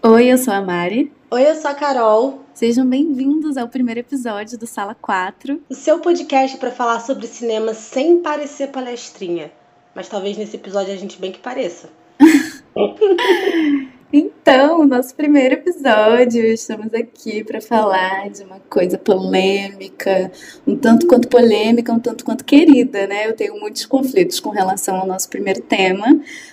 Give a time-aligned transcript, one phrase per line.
[0.00, 1.12] Oi, eu sou a Mari.
[1.28, 2.44] Oi, eu sou a Carol.
[2.54, 5.60] Sejam bem-vindos ao primeiro episódio do Sala 4.
[5.68, 9.50] O seu podcast para falar sobre cinema sem parecer palestrinha.
[9.96, 11.90] Mas talvez nesse episódio a gente bem que pareça.
[14.12, 20.30] então, nosso primeiro episódio, estamos aqui para falar de uma coisa polêmica,
[20.64, 23.26] um tanto quanto polêmica, um tanto quanto querida, né?
[23.26, 26.06] Eu tenho muitos conflitos com relação ao nosso primeiro tema.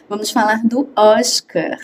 [0.09, 1.77] Vamos falar do Oscar.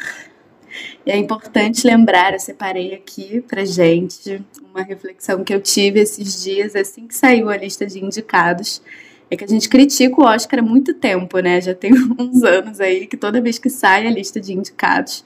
[1.05, 6.43] E é importante lembrar, eu separei aqui pra gente uma reflexão que eu tive esses
[6.43, 8.81] dias, assim que saiu a lista de indicados.
[9.29, 11.61] É que a gente critica o Oscar há muito tempo, né?
[11.61, 15.23] Já tem uns anos aí que toda vez que sai a lista de indicados,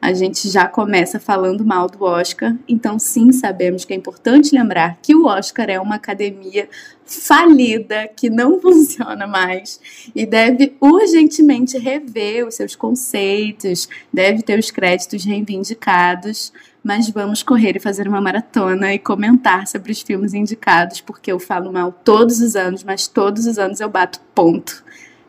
[0.00, 2.54] a gente já começa falando mal do Oscar.
[2.68, 6.68] Então, sim, sabemos que é importante lembrar que o Oscar é uma academia
[7.04, 9.80] falida, que não funciona mais
[10.14, 16.52] e deve urgentemente rever os seus conceitos, deve ter os créditos reivindicados.
[16.82, 21.40] Mas vamos correr e fazer uma maratona e comentar sobre os filmes indicados, porque eu
[21.40, 24.84] falo mal todos os anos, mas todos os anos eu bato ponto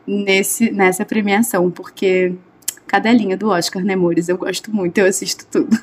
[0.06, 2.36] nesse, nessa premiação, porque
[2.90, 4.28] cadelinha do Oscar, né, Mores?
[4.28, 5.78] Eu gosto muito, eu assisto tudo.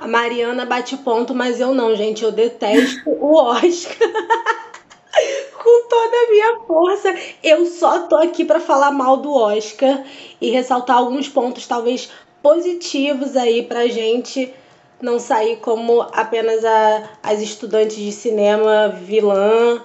[0.00, 2.24] A Mariana bate ponto, mas eu não, gente.
[2.24, 3.96] Eu detesto o Oscar.
[5.54, 7.14] Com toda a minha força.
[7.42, 10.04] Eu só tô aqui para falar mal do Oscar
[10.40, 12.10] e ressaltar alguns pontos, talvez
[12.42, 14.52] positivos aí pra gente
[15.00, 19.80] não sair como apenas a, as estudantes de cinema vilã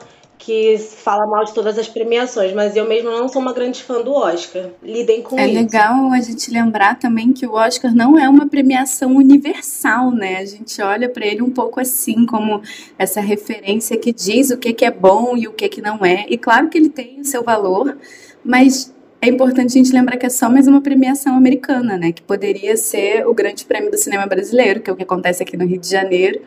[0.45, 4.01] que fala mal de todas as premiações, mas eu mesma não sou uma grande fã
[4.01, 4.71] do Oscar.
[4.83, 5.57] Lidem com é isso.
[5.57, 10.39] É legal a gente lembrar também que o Oscar não é uma premiação universal, né?
[10.39, 12.61] A gente olha para ele um pouco assim, como
[12.99, 16.25] essa referência que diz o que, que é bom e o que, que não é.
[16.27, 17.97] E claro que ele tem o seu valor,
[18.43, 22.11] mas é importante a gente lembrar que é só mais uma premiação americana, né?
[22.11, 25.55] Que poderia ser o grande prêmio do cinema brasileiro, que é o que acontece aqui
[25.55, 26.41] no Rio de Janeiro.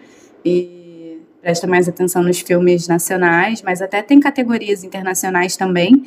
[0.45, 0.76] E
[1.47, 6.03] presta mais atenção nos filmes nacionais, mas até tem categorias internacionais também.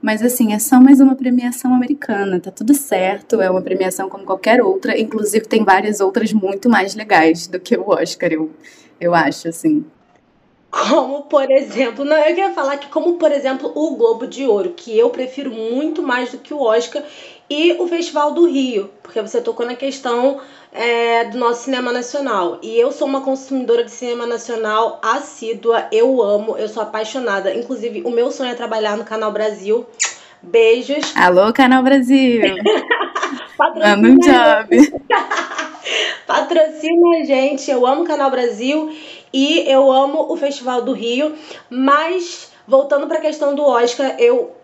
[0.00, 4.24] Mas assim, é só mais uma premiação americana, tá tudo certo, é uma premiação como
[4.24, 8.50] qualquer outra, inclusive tem várias outras muito mais legais do que o Oscar, eu,
[8.98, 9.84] eu acho, assim.
[10.70, 14.72] Como, por exemplo, não, eu queria falar que como, por exemplo, o Globo de Ouro,
[14.74, 17.02] que eu prefiro muito mais do que o Oscar,
[17.50, 20.40] e o Festival do Rio, porque você tocou na questão
[20.72, 22.58] é, do nosso cinema nacional.
[22.62, 27.54] E eu sou uma consumidora de cinema nacional assídua, eu amo, eu sou apaixonada.
[27.54, 29.86] Inclusive, o meu sonho é trabalhar no Canal Brasil.
[30.40, 31.16] Beijos.
[31.16, 32.42] Alô, Canal Brasil.
[33.58, 34.92] Manda um job.
[36.26, 37.70] Patrocina a gente.
[37.70, 38.92] Eu amo o Canal Brasil
[39.32, 41.34] e eu amo o Festival do Rio.
[41.68, 44.57] Mas, voltando para a questão do Oscar, eu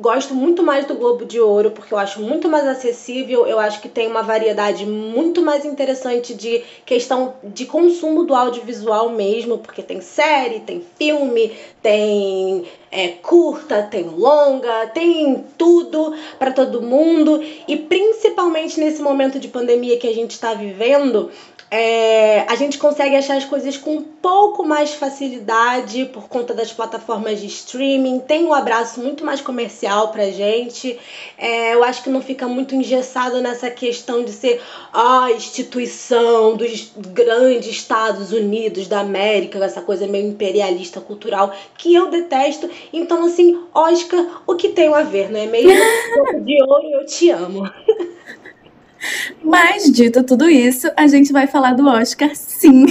[0.00, 3.80] gosto muito mais do Globo de Ouro, porque eu acho muito mais acessível, eu acho
[3.80, 9.82] que tem uma variedade muito mais interessante de questão de consumo do audiovisual mesmo, porque
[9.82, 11.52] tem série, tem filme,
[11.82, 19.48] tem é, curta, tem longa, tem tudo para todo mundo, e principalmente nesse momento de
[19.48, 21.30] pandemia que a gente está vivendo,
[21.76, 26.72] é, a gente consegue achar as coisas com um pouco mais facilidade por conta das
[26.72, 28.20] plataformas de streaming.
[28.20, 30.96] Tem um abraço muito mais comercial pra gente.
[31.36, 36.92] É, eu acho que não fica muito engessado nessa questão de ser a instituição dos
[36.96, 42.70] grandes Estados Unidos da América, essa coisa meio imperialista cultural que eu detesto.
[42.92, 45.72] Então, assim, Oscar, o que tem a ver, não é mesmo?
[46.44, 47.68] de ouro, eu te amo.
[49.42, 52.86] Mas, dito tudo isso, a gente vai falar do Oscar sim.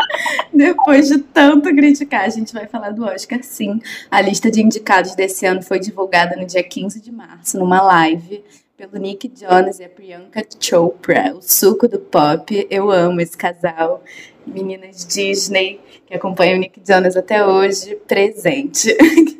[0.52, 3.80] Depois de tanto criticar, a gente vai falar do Oscar sim.
[4.10, 8.42] A lista de indicados desse ano foi divulgada no dia 15 de março, numa live
[8.76, 12.66] pelo Nick Jonas e a Priyanka Chopra, o suco do pop.
[12.70, 14.02] Eu amo esse casal.
[14.46, 18.96] Meninas Disney, que acompanham o Nick Jonas até hoje, presente.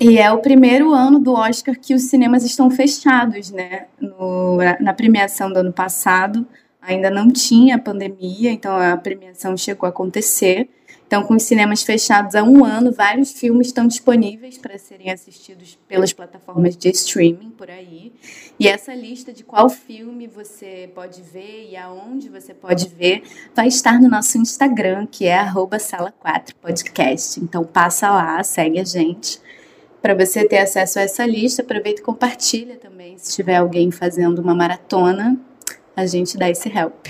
[0.00, 3.86] E é o primeiro ano do Oscar que os cinemas estão fechados, né?
[4.00, 6.46] No, na premiação do ano passado
[6.80, 10.70] ainda não tinha pandemia, então a premiação chegou a acontecer.
[11.06, 15.76] Então, com os cinemas fechados há um ano, vários filmes estão disponíveis para serem assistidos
[15.88, 18.12] pelas plataformas de streaming por aí.
[18.58, 23.66] E essa lista de qual filme você pode ver e aonde você pode ver vai
[23.66, 27.42] estar no nosso Instagram, que é sala4podcast.
[27.42, 29.40] Então, passa lá, segue a gente
[30.00, 33.18] para você ter acesso a essa lista, aproveita e compartilha também.
[33.18, 35.38] Se tiver alguém fazendo uma maratona,
[35.94, 37.06] a gente dá esse help.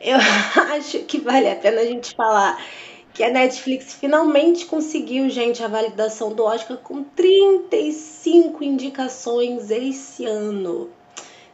[0.00, 0.18] Eu
[0.76, 2.58] acho que vale a pena a gente falar
[3.14, 10.88] que a Netflix finalmente conseguiu, gente, a validação do Oscar com 35 indicações esse ano.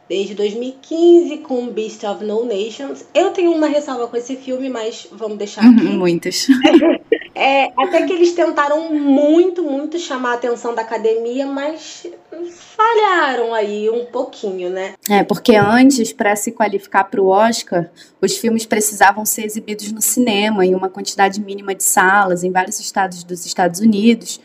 [0.07, 3.05] desde 2015 com Beast of No Nations.
[3.13, 5.85] Eu tenho uma ressalva com esse filme, mas vamos deixar aqui.
[5.85, 6.47] Uhum, muitas.
[7.33, 12.07] É, até que eles tentaram muito, muito chamar a atenção da academia, mas
[12.75, 14.93] falharam aí um pouquinho, né?
[15.09, 17.89] É, porque antes, para se qualificar para o Oscar,
[18.21, 22.79] os filmes precisavam ser exibidos no cinema, em uma quantidade mínima de salas, em vários
[22.79, 24.39] estados dos Estados Unidos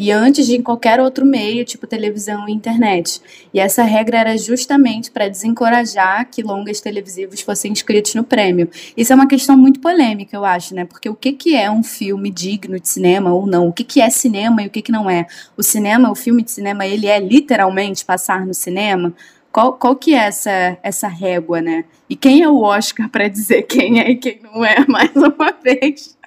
[0.00, 3.20] e antes de em qualquer outro meio, tipo televisão e internet.
[3.52, 8.70] E essa regra era justamente para desencorajar que longas televisivos fossem inscritos no prêmio.
[8.96, 10.86] Isso é uma questão muito polêmica, eu acho, né?
[10.86, 13.68] Porque o que, que é um filme digno de cinema ou não?
[13.68, 15.26] O que, que é cinema e o que, que não é?
[15.54, 19.12] O cinema, o filme de cinema, ele é literalmente passar no cinema?
[19.52, 21.84] Qual, qual que é essa, essa régua, né?
[22.08, 25.52] E quem é o Oscar para dizer quem é e quem não é, mais uma
[25.62, 26.18] vez?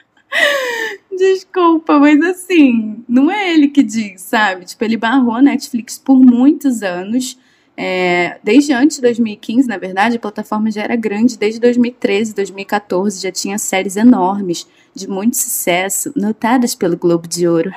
[1.18, 4.66] Desculpa, mas assim, não é ele que diz, sabe?
[4.66, 7.38] Tipo, ele barrou a Netflix por muitos anos.
[7.76, 13.22] É, desde antes de 2015, na verdade, a plataforma já era grande, desde 2013, 2014,
[13.22, 17.72] já tinha séries enormes, de muito sucesso, notadas pelo Globo de Ouro.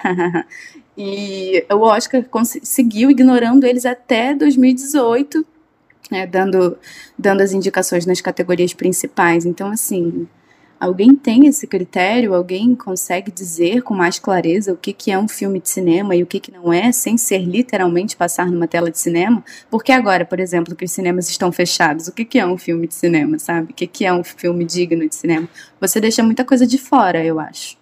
[0.97, 2.25] e o Oscar
[2.63, 5.47] seguiu ignorando eles até 2018,
[6.11, 6.79] é, dando,
[7.19, 9.47] dando as indicações nas categorias principais.
[9.47, 10.29] Então, assim,
[10.79, 12.35] Alguém tem esse critério?
[12.35, 16.23] Alguém consegue dizer com mais clareza o que, que é um filme de cinema e
[16.23, 19.43] o que, que não é, sem ser literalmente passar numa tela de cinema?
[19.71, 22.87] Porque agora, por exemplo, que os cinemas estão fechados, o que, que é um filme
[22.87, 23.73] de cinema, sabe?
[23.73, 25.49] O que, que é um filme digno de cinema?
[25.81, 27.79] Você deixa muita coisa de fora, eu acho.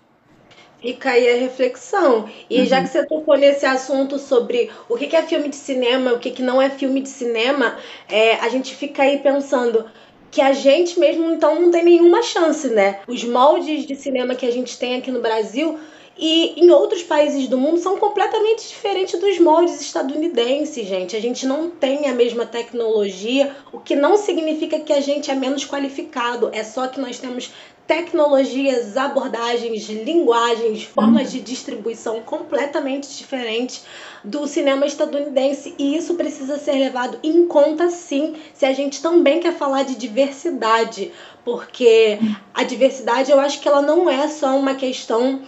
[0.84, 2.28] Fica aí a reflexão.
[2.50, 2.66] E uhum.
[2.66, 6.18] já que você tocou nesse assunto sobre o que, que é filme de cinema, o
[6.18, 9.86] que, que não é filme de cinema, é, a gente fica aí pensando
[10.34, 12.98] que a gente mesmo então não tem nenhuma chance, né?
[13.06, 15.78] Os moldes de cinema que a gente tem aqui no Brasil
[16.18, 21.14] e em outros países do mundo são completamente diferentes dos moldes estadunidenses, gente.
[21.14, 25.36] A gente não tem a mesma tecnologia, o que não significa que a gente é
[25.36, 26.50] menos qualificado.
[26.52, 27.52] É só que nós temos
[27.86, 33.84] tecnologias, abordagens, linguagens, formas de distribuição completamente diferentes
[34.22, 35.74] do cinema estadunidense.
[35.78, 39.96] E isso precisa ser levado em conta sim, se a gente também quer falar de
[39.96, 41.12] diversidade,
[41.44, 42.18] porque
[42.54, 45.42] a diversidade eu acho que ela não é só uma questão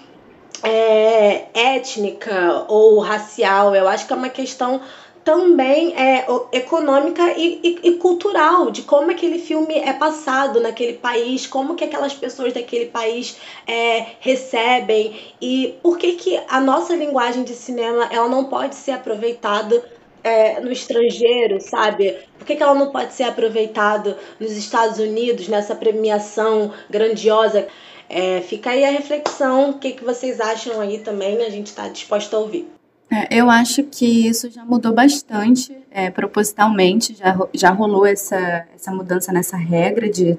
[0.62, 4.80] é, étnica ou racial, eu acho que é uma questão
[5.26, 11.48] também é econômica e, e, e, cultural de como aquele filme é passado naquele país,
[11.48, 13.36] como que aquelas pessoas daquele país
[13.66, 18.92] é, recebem e por que que a nossa linguagem de cinema ela não pode ser
[18.92, 19.84] aproveitada
[20.22, 22.18] é, no estrangeiro, sabe?
[22.38, 27.66] Por que, que ela não pode ser aproveitada nos Estados Unidos nessa premiação grandiosa?
[28.08, 31.88] É, fica aí a reflexão, o que, que vocês acham aí também, a gente está
[31.88, 32.75] disposto a ouvir.
[33.10, 38.90] É, eu acho que isso já mudou bastante, é, propositalmente, já, já rolou essa, essa
[38.90, 40.36] mudança nessa regra de,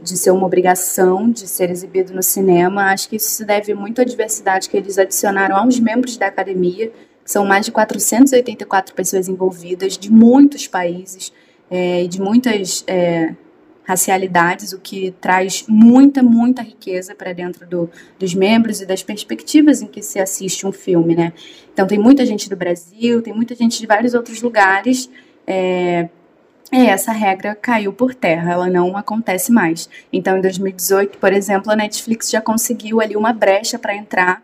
[0.00, 2.90] de ser uma obrigação de ser exibido no cinema.
[2.92, 6.90] Acho que isso se deve muito à diversidade que eles adicionaram aos membros da academia,
[7.24, 11.32] são mais de 484 pessoas envolvidas, de muitos países
[11.70, 13.34] é, de muitas é,
[13.86, 17.88] racialidades, o que traz muita, muita riqueza para dentro do,
[18.18, 21.32] dos membros e das perspectivas em que se assiste um filme, né?
[21.72, 25.08] Então tem muita gente do Brasil, tem muita gente de vários outros lugares.
[25.46, 26.08] É,
[26.72, 29.88] e essa regra caiu por terra, ela não acontece mais.
[30.12, 34.42] Então, em 2018, por exemplo, a Netflix já conseguiu ali uma brecha para entrar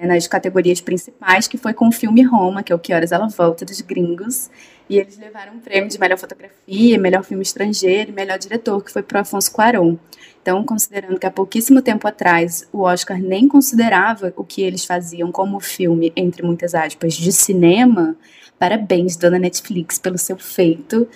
[0.00, 3.12] é, nas categorias principais, que foi com o filme Roma, que é o Que Horas
[3.12, 4.50] Ela Volta, dos gringos.
[4.88, 8.92] E eles levaram um prêmio de melhor fotografia, melhor filme estrangeiro e melhor diretor, que
[8.92, 9.96] foi para Afonso Cuarón.
[10.40, 15.30] Então, considerando que há pouquíssimo tempo atrás o Oscar nem considerava o que eles faziam
[15.30, 18.16] como filme, entre muitas aspas, de cinema,
[18.58, 21.08] parabéns, dona Netflix, pelo seu feito.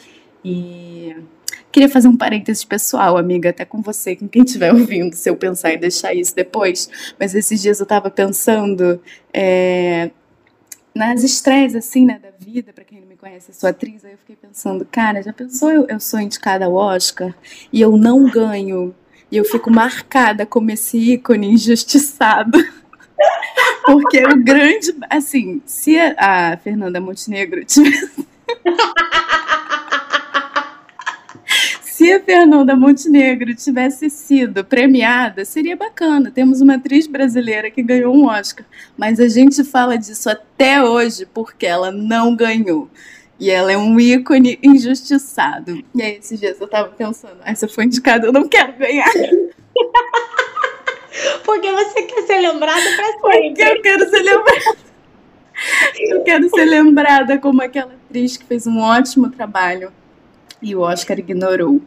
[0.45, 1.17] E
[1.77, 5.37] queria fazer um parênteses pessoal, amiga, até com você, com quem estiver ouvindo, se eu
[5.37, 6.89] pensar em deixar isso depois.
[7.21, 8.99] Mas esses dias eu estava pensando
[9.31, 10.11] é,
[10.95, 14.13] nas estreias, assim, né, da vida, para quem não me conhece, eu sou atriz, aí
[14.13, 17.37] eu fiquei pensando, cara, já pensou eu, eu sou indicada ao Oscar
[17.71, 18.95] e eu não ganho,
[19.31, 22.59] e eu fico marcada como esse ícone injustiçado.
[23.85, 28.27] Porque o grande, assim, se a Fernanda Montenegro tivesse
[31.97, 36.31] se a Fernanda Montenegro tivesse sido premiada, seria bacana.
[36.31, 38.67] Temos uma atriz brasileira que ganhou um Oscar,
[38.99, 42.91] mas a gente fala disso até hoje porque ela não ganhou.
[43.41, 45.83] E ela é um ícone injustiçado.
[45.95, 48.75] E aí, esses dias eu tava pensando, ah, se eu for indicada, eu não quero
[48.75, 49.09] ganhar.
[51.47, 53.49] Porque você quer ser lembrada pra sempre.
[53.49, 54.77] Porque eu quero ser lembrada.
[55.99, 59.91] Eu quero ser lembrada como aquela atriz que fez um ótimo trabalho
[60.67, 61.81] E o Oscar ignorou.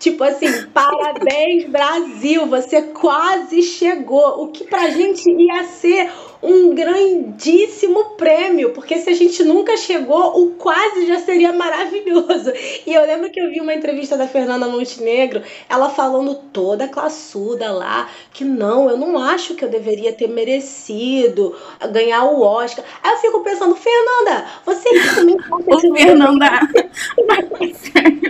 [0.00, 4.42] Tipo assim, parabéns Brasil, você quase chegou.
[4.42, 6.10] O que pra gente ia ser
[6.42, 12.50] um grandíssimo prêmio, porque se a gente nunca chegou, o quase já seria maravilhoso.
[12.86, 17.70] E eu lembro que eu vi uma entrevista da Fernanda Montenegro, ela falando toda classuda
[17.70, 21.54] lá, que não, eu não acho que eu deveria ter merecido
[21.92, 22.86] ganhar o Oscar.
[23.02, 26.60] Aí eu fico pensando, Fernanda, você também Ô, Fernanda.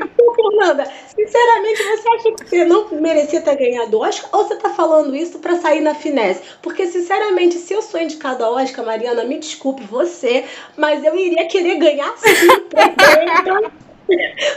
[0.34, 0.84] Fernanda,
[1.14, 5.14] sinceramente, você acha que você não merecia ter ganhado o Oscar ou você tá falando
[5.14, 6.42] isso para sair na finesse?
[6.62, 10.44] Porque, sinceramente, se eu sou indicado ao Oscar, Mariana, me desculpe você,
[10.76, 12.28] mas eu iria querer ganhar sim.
[13.40, 13.70] Então,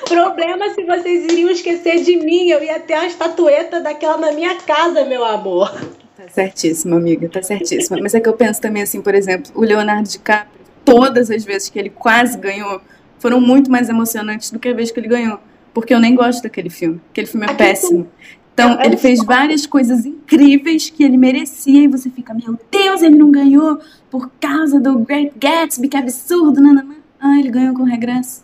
[0.08, 2.50] problema se vocês iriam esquecer de mim.
[2.50, 5.72] Eu ia ter uma estatueta daquela na minha casa, meu amor.
[6.16, 7.98] Tá certíssima, amiga, tá certíssima.
[8.02, 11.70] Mas é que eu penso também assim, por exemplo, o Leonardo DiCaprio, todas as vezes
[11.70, 12.82] que ele quase ganhou,
[13.20, 15.40] foram muito mais emocionantes do que a vez que ele ganhou.
[15.74, 17.02] Porque eu nem gosto daquele filme.
[17.12, 18.08] Aquele filme é péssimo.
[18.54, 23.16] Então, ele fez várias coisas incríveis que ele merecia e você fica, meu Deus, ele
[23.16, 23.80] não ganhou
[24.12, 26.96] por causa do Great Gatsby, que absurdo, nanana.
[27.20, 28.44] Ah, ele ganhou com regresso.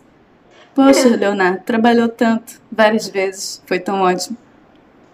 [0.74, 1.16] Poxa, é.
[1.16, 4.36] Leonardo, trabalhou tanto, várias vezes, foi tão ótimo.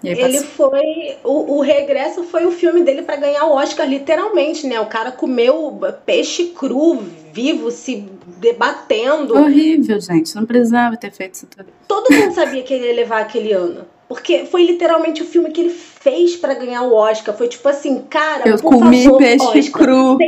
[0.09, 1.17] Ele foi.
[1.25, 4.81] O, o regresso foi o filme dele para ganhar o Oscar, literalmente, né?
[4.81, 8.05] O cara comeu peixe cru, vivo, se
[8.39, 9.37] debatendo.
[9.37, 10.35] Horrível, gente.
[10.35, 11.67] Não precisava ter feito isso tudo.
[11.89, 13.85] Todo mundo sabia que ele ia levar aquele ano.
[14.09, 17.37] Porque foi literalmente o filme que ele fez para ganhar o Oscar.
[17.37, 20.19] Foi tipo assim, cara, eu comi favor, peixe Oscar, cru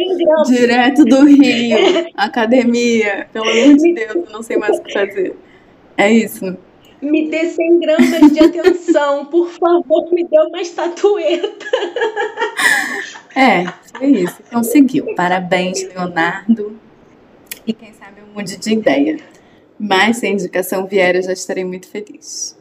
[0.47, 1.78] direto do Rio,
[2.16, 3.28] academia.
[3.32, 5.37] Pelo amor de Deus, eu não sei mais o que fazer.
[5.97, 6.56] É isso.
[7.00, 11.67] Me dê 100 gramas de atenção, por favor, me dê uma estatueta.
[13.37, 14.43] É, foi isso.
[14.50, 15.14] Conseguiu.
[15.14, 16.76] Parabéns, Leonardo.
[17.64, 19.19] E quem sabe eu mude de ideia.
[19.78, 22.59] Mas se a indicação vier, eu já estarei muito feliz.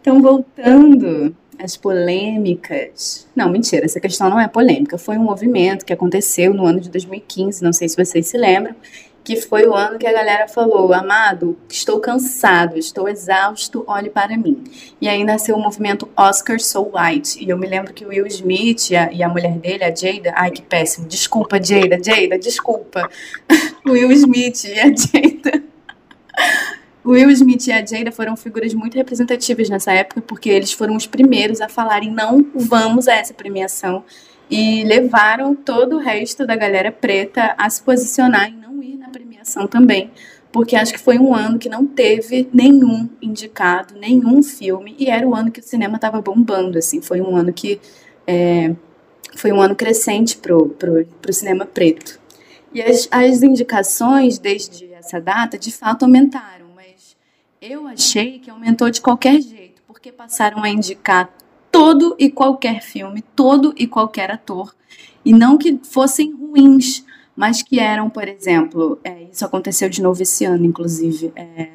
[0.00, 3.26] Então, voltando às polêmicas.
[3.34, 4.98] Não, mentira, essa questão não é polêmica.
[4.98, 8.74] Foi um movimento que aconteceu no ano de 2015, não sei se vocês se lembram,
[9.24, 14.36] que foi o ano que a galera falou: Amado, estou cansado, estou exausto, olhe para
[14.36, 14.62] mim.
[15.00, 17.42] E aí nasceu o movimento Oscar So White.
[17.42, 19.94] E eu me lembro que o Will Smith e a, e a mulher dele, a
[19.94, 23.08] Jada, ai que péssimo, desculpa, Jada, Jada, desculpa.
[23.86, 25.64] Will Smith e a Jada.
[27.04, 31.06] Will Smith e a Jada foram figuras muito representativas nessa época, porque eles foram os
[31.06, 34.04] primeiros a falarem não vamos a essa premiação
[34.50, 39.08] e levaram todo o resto da galera preta a se posicionar em não ir na
[39.08, 40.10] premiação também,
[40.52, 45.26] porque acho que foi um ano que não teve nenhum indicado, nenhum filme, e era
[45.26, 47.80] o ano que o cinema estava bombando, assim, foi um ano que
[48.26, 48.74] é,
[49.36, 52.20] foi um ano crescente pro, pro, pro cinema preto.
[52.72, 56.64] E as, as indicações desde essa data, de fato, aumentaram
[57.66, 61.30] eu achei que aumentou de qualquer jeito, porque passaram a indicar
[61.74, 64.72] todo e qualquer filme, todo e qualquer ator,
[65.24, 67.04] e não que fossem ruins,
[67.34, 71.32] mas que eram, por exemplo, é, isso aconteceu de novo esse ano, inclusive.
[71.34, 71.70] É,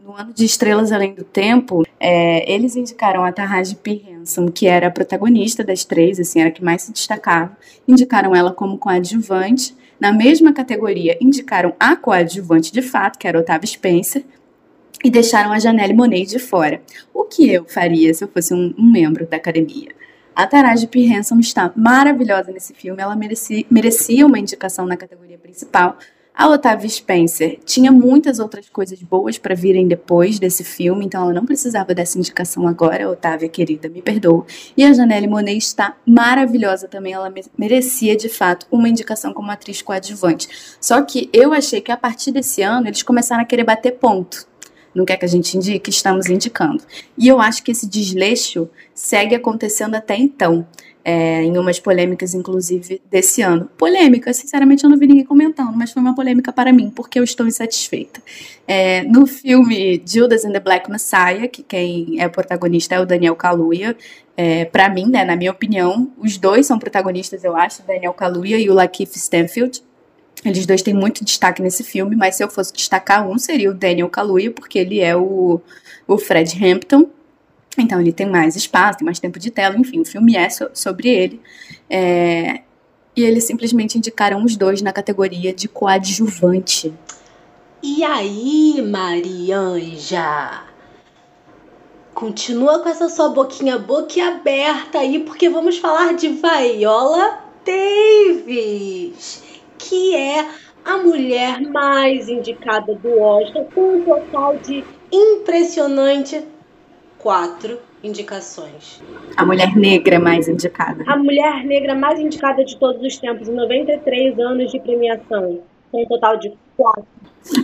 [0.00, 4.00] no ano de Estrelas Além do Tempo, é, eles indicaram a Taraji P.
[4.08, 7.56] Henson, que era a protagonista das três, assim, era a que mais se destacava.
[7.88, 9.74] Indicaram ela como coadjuvante.
[9.98, 14.24] Na mesma categoria, indicaram a coadjuvante de fato, que era Otávia Spencer,
[15.04, 16.80] e deixaram a Janelle Monet de fora.
[17.12, 19.90] O que eu faria se eu fosse um, um membro da academia?
[20.34, 21.00] A Taraji P.
[21.00, 25.96] Henson está maravilhosa nesse filme, ela merecia, merecia uma indicação na categoria principal.
[26.36, 31.32] A Otávia Spencer tinha muitas outras coisas boas para virem depois desse filme, então ela
[31.32, 33.08] não precisava dessa indicação agora.
[33.08, 34.44] Otávia, querida, me perdoa.
[34.76, 39.80] E a Janelle Monet está maravilhosa também, ela merecia de fato uma indicação como atriz
[39.80, 40.48] coadjuvante.
[40.80, 44.48] Só que eu achei que a partir desse ano eles começaram a querer bater ponto
[44.94, 46.82] não quer que a gente indique, estamos indicando.
[47.16, 50.66] E eu acho que esse desleixo segue acontecendo até então.
[51.06, 53.68] É, em umas polêmicas, inclusive, desse ano.
[53.76, 57.24] Polêmica, sinceramente, eu não vi ninguém comentando, mas foi uma polêmica para mim, porque eu
[57.24, 58.22] estou insatisfeita.
[58.66, 63.04] É, no filme Judas and the Black Messiah, que quem é o protagonista é o
[63.04, 63.94] Daniel Kaluuya,
[64.34, 68.58] é, para mim, né, na minha opinião, os dois são protagonistas, eu acho, Daniel Kaluuya
[68.58, 69.82] e o Lakeith Stanfield.
[70.44, 73.74] Eles dois têm muito destaque nesse filme, mas se eu fosse destacar um, seria o
[73.74, 75.60] Daniel Kaluuya, porque ele é o,
[76.06, 77.08] o Fred Hampton.
[77.78, 80.68] Então ele tem mais espaço, tem mais tempo de tela, enfim, o filme é so,
[80.74, 81.40] sobre ele.
[81.88, 82.60] É,
[83.16, 86.92] e eles simplesmente indicaram os dois na categoria de coadjuvante.
[87.82, 90.62] E aí, Marianja?
[92.12, 99.43] Continua com essa sua boquinha boquiaberta aí, porque vamos falar de Viola Davis
[99.88, 100.48] que é
[100.84, 106.44] a mulher mais indicada do Oscar, com um total de impressionante
[107.18, 109.02] quatro indicações.
[109.36, 111.04] A mulher negra mais indicada.
[111.06, 115.60] A mulher negra mais indicada de todos os tempos, em 93 anos de premiação,
[115.90, 117.06] com um total de quatro.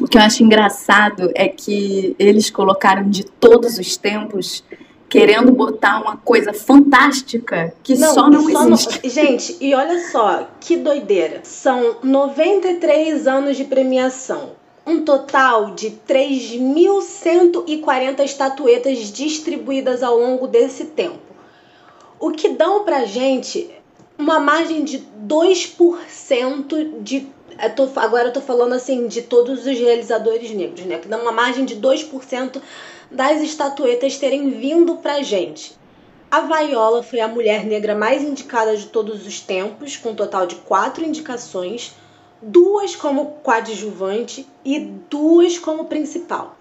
[0.00, 4.64] O que eu acho engraçado é que eles colocaram de todos os tempos
[5.10, 9.00] querendo botar uma coisa fantástica que não, só não só existe.
[9.02, 9.10] Não...
[9.10, 11.40] Gente, e olha só, que doideira.
[11.42, 14.52] São 93 anos de premiação.
[14.86, 21.18] Um total de 3.140 estatuetas distribuídas ao longo desse tempo.
[22.18, 23.70] O que dão pra gente
[24.16, 27.28] uma margem de 2% de.
[27.62, 30.98] Eu tô, agora eu tô falando assim de todos os realizadores negros, né?
[30.98, 32.60] Que dá uma margem de 2%
[33.10, 35.78] das estatuetas terem vindo pra gente.
[36.30, 40.46] A Viola foi a mulher negra mais indicada de todos os tempos, com um total
[40.46, 41.92] de quatro indicações,
[42.40, 46.56] duas como coadjuvante e duas como principal.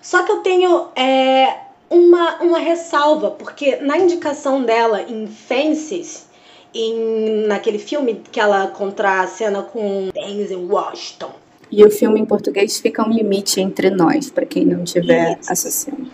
[0.00, 1.58] Só que eu tenho é,
[1.90, 6.29] uma, uma ressalva, porque na indicação dela em Fences,
[6.74, 11.32] em, naquele filme que ela contracena com Denzel Washington,
[11.72, 16.10] e o filme em português fica um limite entre nós, para quem não estiver associando.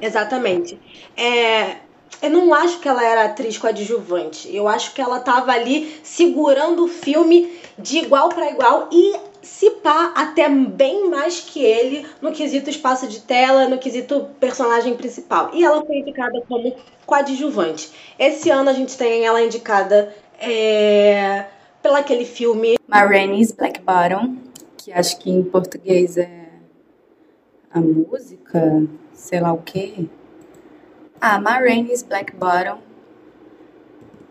[0.00, 0.78] Exatamente.
[1.14, 1.76] É,
[2.20, 4.54] eu não acho que ela era atriz coadjuvante.
[4.54, 9.70] Eu acho que ela estava ali segurando o filme de igual para igual e se
[9.70, 15.50] pá até bem mais que ele no quesito espaço de tela, no quesito personagem principal.
[15.52, 17.90] E ela foi indicada como coadjuvante.
[18.18, 21.46] Esse ano a gente tem ela indicada é,
[21.82, 24.36] pela aquele filme Ma Rainey's Black Bottom,
[24.76, 26.48] que acho que em português é
[27.70, 28.82] a música,
[29.14, 30.06] sei lá o quê.
[31.20, 32.78] Ah, Ma Rainey's Black Bottom,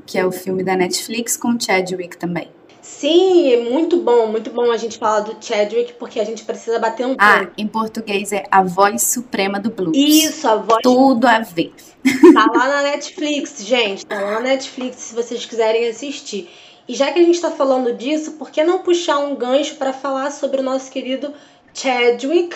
[0.06, 2.50] que é o filme da Netflix com Chadwick também.
[2.82, 6.80] Sim, é muito bom, muito bom a gente falar do Chadwick, porque a gente precisa
[6.80, 9.98] bater um Ah, em português é A Voz Suprema do Blues.
[9.98, 10.80] Isso, a voz.
[10.82, 11.74] Tudo a ver.
[12.34, 14.06] Tá lá na Netflix, gente.
[14.06, 16.50] Tá lá na Netflix se vocês quiserem assistir.
[16.88, 19.92] E já que a gente está falando disso, por que não puxar um gancho para
[19.92, 21.34] falar sobre o nosso querido
[21.74, 22.56] Chadwick,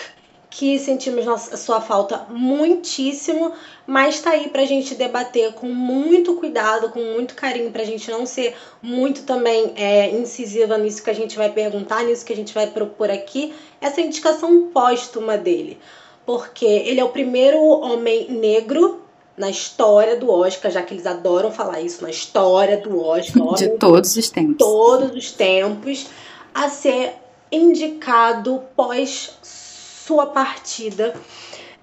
[0.52, 3.52] que sentimos nossa, sua falta muitíssimo,
[3.86, 7.86] mas está aí para a gente debater com muito cuidado, com muito carinho, para a
[7.86, 12.34] gente não ser muito também é, incisiva nisso que a gente vai perguntar, nisso que
[12.34, 15.78] a gente vai propor aqui, essa indicação póstuma dele.
[16.26, 19.00] Porque ele é o primeiro homem negro
[19.34, 23.42] na história do Oscar, já que eles adoram falar isso, na história do Oscar.
[23.56, 24.58] De todos os tempos.
[24.58, 26.08] Todos os tempos,
[26.54, 27.14] a ser
[27.50, 29.61] indicado pós
[30.06, 31.14] sua partida.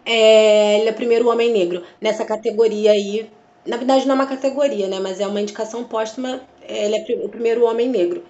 [0.05, 3.29] É, ele é o primeiro homem negro nessa categoria aí.
[3.65, 4.99] Na verdade, não é uma categoria, né?
[4.99, 6.41] Mas é uma indicação póstuma.
[6.61, 8.23] Ele é o primeiro homem negro.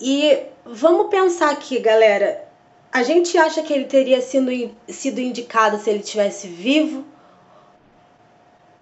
[0.00, 2.44] E vamos pensar aqui, galera.
[2.92, 4.50] A gente acha que ele teria sido,
[4.88, 7.04] sido indicado se ele tivesse vivo?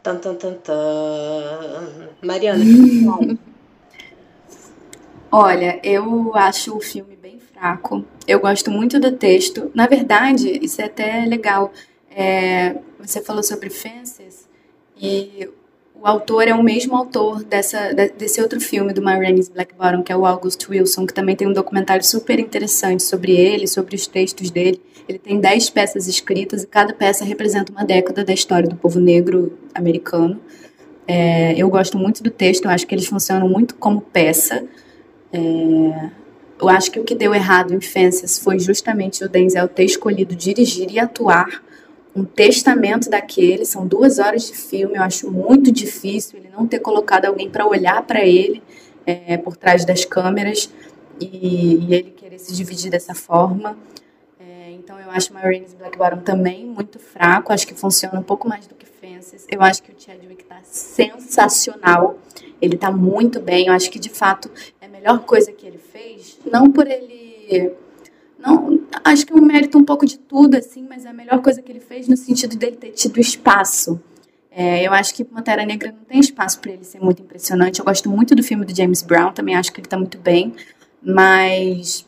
[0.02, 2.08] Tan, tan, tan, tan.
[2.22, 2.64] Mariana,
[5.32, 8.04] Olha, eu acho o filme bem fraco.
[8.26, 9.70] Eu gosto muito do texto.
[9.74, 11.72] Na verdade, isso é até legal.
[12.10, 14.48] É, você falou sobre Fences
[15.00, 15.48] e
[15.94, 20.02] o autor é o mesmo autor dessa, desse outro filme do My Rainey's Black Bottom,
[20.02, 23.94] que é o August Wilson, que também tem um documentário super interessante sobre ele, sobre
[23.94, 24.82] os textos dele.
[25.08, 29.00] Ele tem dez peças escritas e cada peça representa uma década da história do povo
[29.00, 30.40] negro americano.
[31.06, 34.64] É, eu gosto muito do texto, eu acho que eles funcionam muito como peça.
[35.32, 36.10] É,
[36.64, 40.34] eu acho que o que deu errado em Fences foi justamente o Denzel ter escolhido
[40.34, 41.62] dirigir e atuar
[42.14, 46.78] um testamento daquele, são duas horas de filme, eu acho muito difícil ele não ter
[46.78, 48.62] colocado alguém para olhar para ele
[49.04, 50.72] é, por trás das câmeras
[51.20, 51.26] e,
[51.88, 53.76] e, ele querer se dividir dessa forma.
[54.38, 58.48] É, então eu acho Marines Black Bottom também muito fraco, acho que funciona um pouco
[58.48, 59.44] mais do que Fences.
[59.50, 62.18] Eu acho que o Chadwick está sensacional,
[62.62, 64.50] ele está muito bem, eu acho que de fato
[65.04, 67.74] melhor coisa que ele fez, não por ele
[68.38, 71.40] não, acho que é um mérito um pouco de tudo, assim, mas é a melhor
[71.40, 74.00] coisa que ele fez no sentido dele ter tido espaço.
[74.50, 77.78] É, eu acho que Pantera Negra não tem espaço para ele ser muito impressionante.
[77.78, 80.54] Eu gosto muito do filme do James Brown, também acho que ele está muito bem,
[81.02, 82.06] mas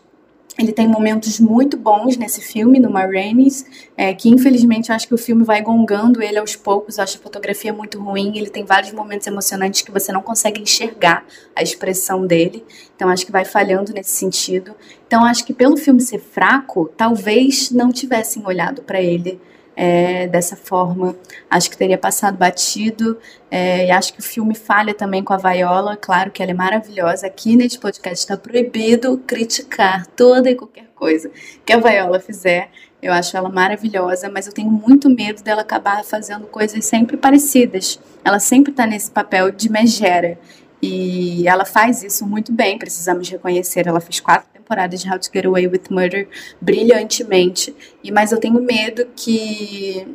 [0.59, 3.66] ele tem momentos muito bons nesse filme, no Marraines,
[3.97, 6.97] é, que infelizmente eu acho que o filme vai gongando ele aos poucos.
[6.97, 8.38] Eu acho a fotografia muito ruim.
[8.38, 12.64] Ele tem vários momentos emocionantes que você não consegue enxergar a expressão dele.
[12.95, 14.75] Então acho que vai falhando nesse sentido.
[15.07, 19.38] Então acho que pelo filme ser fraco, talvez não tivessem olhado para ele
[19.77, 21.15] é, dessa forma.
[21.51, 23.19] Acho que teria passado batido.
[23.51, 25.97] É, e acho que o filme falha também com a Viola.
[25.97, 27.27] Claro que ela é maravilhosa.
[27.27, 31.31] Aqui neste podcast está proibido criticar toda e qualquer coisa
[31.65, 32.71] que a Viola fizer.
[33.03, 38.01] Eu acho ela maravilhosa, mas eu tenho muito medo dela acabar fazendo coisas sempre parecidas.
[38.25, 40.39] Ela sempre está nesse papel de megera.
[40.83, 43.87] E ela faz isso muito bem, precisamos reconhecer.
[43.87, 46.29] Ela fez quatro temporadas de How to Get Away with Murder
[46.61, 47.75] brilhantemente.
[48.03, 50.07] E mas eu tenho medo que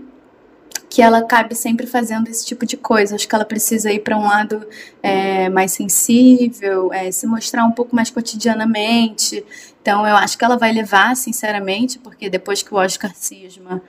[0.89, 3.15] que ela acabe sempre fazendo esse tipo de coisa.
[3.15, 4.67] Acho que ela precisa ir para um lado
[5.01, 9.41] é, mais sensível, é, se mostrar um pouco mais cotidianamente.
[9.81, 13.81] Então eu acho que ela vai levar, sinceramente, porque depois que o Oscar cisma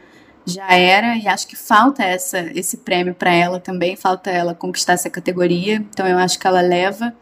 [0.46, 4.92] já era e acho que falta essa esse prêmio para ela também, falta ela conquistar
[4.92, 5.76] essa categoria.
[5.90, 7.12] Então eu acho que ela leva.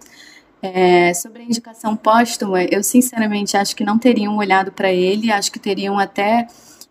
[0.63, 5.51] É, sobre a indicação póstuma, eu sinceramente acho que não teriam olhado para ele, acho
[5.51, 6.47] que teriam até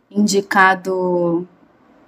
[0.10, 1.48] indicado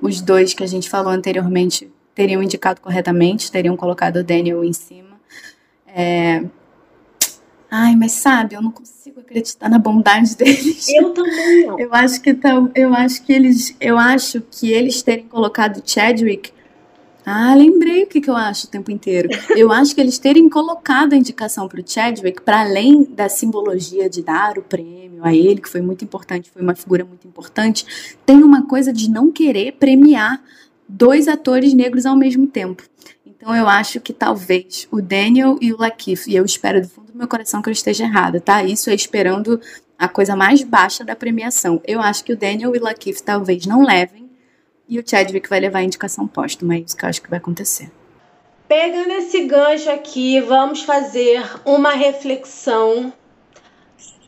[0.01, 4.73] os dois que a gente falou anteriormente, teriam indicado corretamente, teriam colocado o Daniel em
[4.73, 5.19] cima.
[5.87, 6.43] É,
[7.73, 10.89] Ai, mas sabe, eu não consigo acreditar na bondade deles.
[10.89, 11.79] Eu também não.
[11.79, 12.37] Eu acho que
[12.75, 16.51] eu acho que eles, eu acho que eles terem colocado Chadwick.
[17.25, 19.29] Ah, lembrei o que, que eu acho o tempo inteiro.
[19.55, 24.09] Eu acho que eles terem colocado a indicação para o Chadwick, para além da simbologia
[24.09, 28.17] de dar o prêmio a ele, que foi muito importante, foi uma figura muito importante,
[28.25, 30.41] tem uma coisa de não querer premiar
[30.87, 32.83] dois atores negros ao mesmo tempo.
[33.25, 37.11] Então eu acho que talvez o Daniel e o Lakeith, e eu espero do fundo
[37.11, 38.63] do meu coração que eu esteja errada, tá?
[38.63, 39.59] Isso é esperando
[39.97, 41.81] a coisa mais baixa da premiação.
[41.85, 44.20] Eu acho que o Daniel e o Lakeith talvez não levem
[44.87, 46.75] e o Chadwick vai levar a indicação póstuma.
[46.75, 47.91] É isso que eu acho que vai acontecer.
[48.67, 53.11] Pegando esse gancho aqui, vamos fazer uma reflexão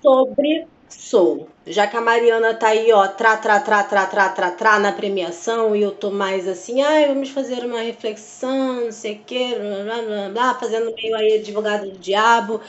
[0.02, 1.48] sobre Soul.
[1.66, 4.92] Já que a Mariana tá aí, ó, tra, tra, tra, tra, tra, tra, tra na
[4.92, 9.56] premiação, e eu tô mais assim, ai, vamos fazer uma reflexão, não sei o que,
[9.56, 12.60] blá, blá, blá, fazendo meio aí advogado do diabo.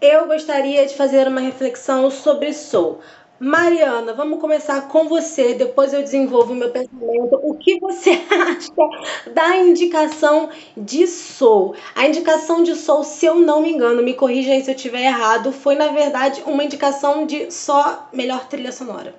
[0.00, 3.00] Eu gostaria de fazer uma reflexão sobre Soul.
[3.40, 7.40] Mariana, vamos começar com você, depois eu desenvolvo o meu pensamento.
[7.42, 11.74] O que você acha da indicação de Soul?
[11.94, 15.06] A indicação de Soul, se eu não me engano, me corrija aí se eu estiver
[15.06, 19.14] errado, foi na verdade uma indicação de só melhor trilha sonora.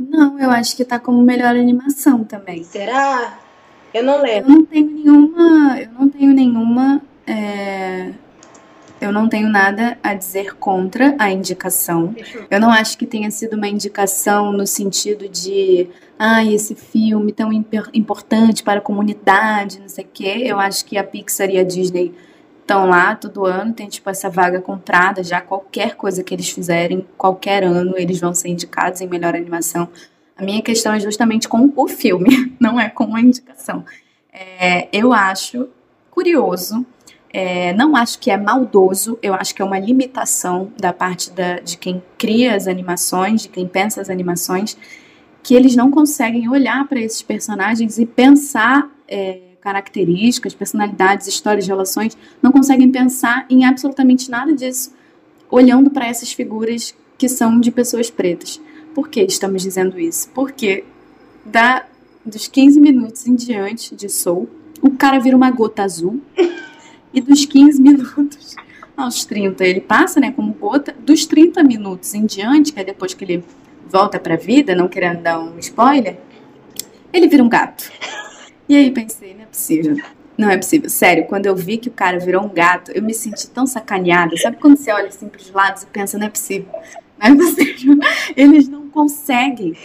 [0.00, 2.64] Não, eu acho que tá como melhor animação também.
[2.64, 3.38] Será?
[3.92, 4.50] Eu não lembro.
[4.50, 5.78] Eu não tenho nenhuma.
[5.78, 7.02] Eu não tenho nenhuma.
[7.26, 8.14] É
[9.02, 12.14] eu não tenho nada a dizer contra a indicação.
[12.48, 17.52] Eu não acho que tenha sido uma indicação no sentido de, ah, esse filme tão
[17.92, 20.44] importante para a comunidade, não sei o quê.
[20.46, 22.14] Eu acho que a Pixar e a Disney
[22.60, 27.04] estão lá todo ano, tem tipo essa vaga comprada, já qualquer coisa que eles fizerem,
[27.18, 29.88] qualquer ano, eles vão ser indicados em melhor animação.
[30.36, 33.84] A minha questão é justamente com o filme, não é com a indicação.
[34.32, 35.68] É, eu acho
[36.08, 36.86] curioso
[37.32, 41.60] é, não acho que é maldoso, eu acho que é uma limitação da parte da,
[41.60, 44.76] de quem cria as animações, de quem pensa as animações,
[45.42, 52.16] que eles não conseguem olhar para esses personagens e pensar é, características, personalidades, histórias, relações,
[52.42, 54.92] não conseguem pensar em absolutamente nada disso,
[55.50, 58.60] olhando para essas figuras que são de pessoas pretas.
[58.94, 60.28] Por que estamos dizendo isso?
[60.34, 60.84] Porque
[61.46, 61.86] da,
[62.26, 64.48] dos 15 minutos em diante de Soul,
[64.82, 66.20] o cara vira uma gota azul
[67.12, 68.56] e dos 15 minutos
[68.96, 73.14] aos 30 ele passa, né, como gota, dos 30 minutos em diante, que é depois
[73.14, 73.44] que ele
[73.88, 76.18] volta pra vida, não querendo dar um spoiler,
[77.12, 77.90] ele vira um gato.
[78.68, 79.96] E aí pensei, não é possível.
[80.36, 80.88] Não é possível.
[80.88, 84.36] Sério, quando eu vi que o cara virou um gato, eu me senti tão sacaneada.
[84.38, 86.68] Sabe quando você olha assim pros lados e pensa, não é possível.
[87.18, 87.98] Não é possível.
[88.34, 89.76] Eles não conseguem.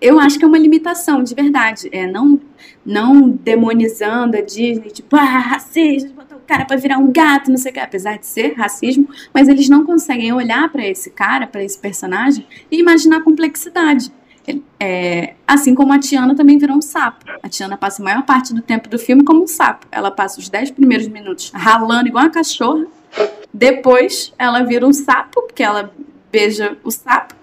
[0.00, 1.88] Eu acho que é uma limitação, de verdade.
[1.90, 2.40] É não,
[2.86, 7.74] não demonizando a Disney, tipo, ah, racismo, cara para virar um gato, não sei o
[7.74, 11.78] que, apesar de ser racismo, mas eles não conseguem olhar para esse cara, para esse
[11.78, 14.12] personagem e imaginar a complexidade.
[14.80, 17.24] É, assim como a Tiana também virou um sapo.
[17.42, 19.86] A Tiana passa a maior parte do tempo do filme como um sapo.
[19.90, 22.86] Ela passa os 10 primeiros minutos ralando igual uma cachorra.
[23.52, 25.92] Depois ela vira um sapo, porque ela
[26.30, 27.34] beija o sapo.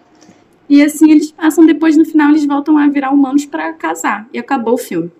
[0.68, 4.28] E assim eles passam, depois no final eles voltam a virar humanos para casar.
[4.34, 5.12] E acabou o filme.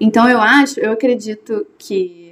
[0.00, 2.29] Então eu acho, eu acredito que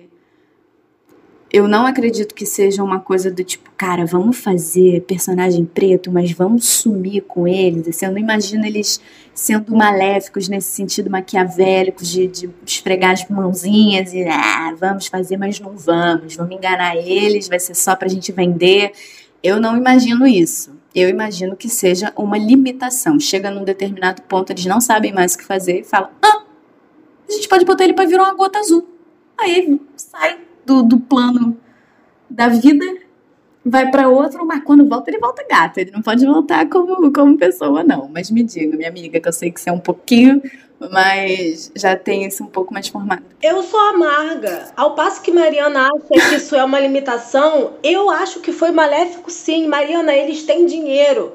[1.50, 6.30] eu não acredito que seja uma coisa do tipo, cara, vamos fazer personagem preto, mas
[6.30, 7.88] vamos sumir com eles.
[7.88, 9.00] Assim, eu não imagino eles
[9.32, 15.58] sendo maléficos nesse sentido, maquiavélicos, de, de esfregar as mãozinhas e ah, vamos fazer, mas
[15.58, 18.92] não vamos, vamos enganar eles, vai ser só pra gente vender.
[19.42, 20.76] Eu não imagino isso.
[20.94, 23.18] eu imagino que seja uma limitação.
[23.18, 26.42] Chega num determinado ponto, eles não sabem mais o que fazer e falam: ah,
[27.26, 28.86] a gente pode botar ele para virar uma gota azul.
[29.38, 31.56] Aí sai do, do plano
[32.28, 32.84] da vida,
[33.64, 35.78] vai para outro, mas quando volta, ele volta gato.
[35.78, 38.08] Ele não pode voltar como, como pessoa, não.
[38.12, 40.42] Mas me diga, minha amiga, que eu sei que você é um pouquinho
[40.78, 43.24] mas já tem isso um pouco mais formado.
[43.42, 44.68] Eu sou amarga.
[44.76, 49.28] Ao passo que Mariana acha que isso é uma limitação, eu acho que foi maléfico
[49.28, 49.66] sim.
[49.66, 51.32] Mariana, eles têm dinheiro.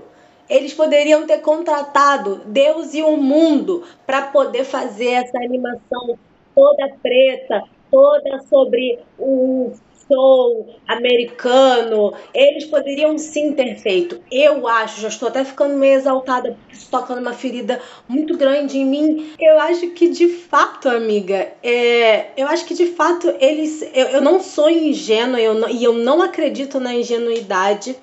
[0.49, 6.17] Eles poderiam ter contratado Deus e o mundo para poder fazer essa animação
[6.55, 9.71] toda preta, toda sobre o
[10.07, 14.19] show americano, eles poderiam sim ter feito.
[14.31, 18.79] Eu acho, já estou até ficando meio exaltada porque isso toca numa ferida muito grande
[18.79, 19.33] em mim.
[19.39, 23.81] Eu acho que de fato, amiga, é, eu acho que de fato eles.
[23.93, 27.95] Eu, eu não sou ingênua eu não, e eu não acredito na ingenuidade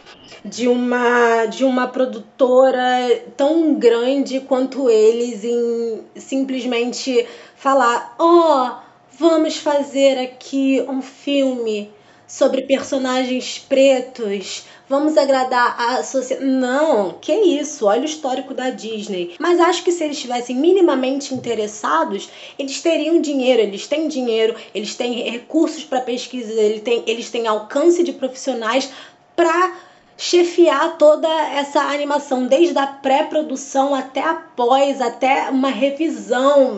[0.44, 7.26] de uma de uma produtora tão grande quanto eles em simplesmente
[7.56, 8.89] falar, ó, oh,
[9.20, 11.92] vamos fazer aqui um filme
[12.26, 16.48] sobre personagens pretos, vamos agradar a sociedade.
[16.48, 19.34] Não, que isso, olha o histórico da Disney.
[19.38, 24.94] Mas acho que se eles estivessem minimamente interessados, eles teriam dinheiro, eles têm dinheiro, eles
[24.94, 28.90] têm recursos para pesquisa, eles têm, eles têm alcance de profissionais
[29.36, 29.74] para
[30.20, 36.76] chefiar toda essa animação, desde a pré-produção até após, até uma revisão.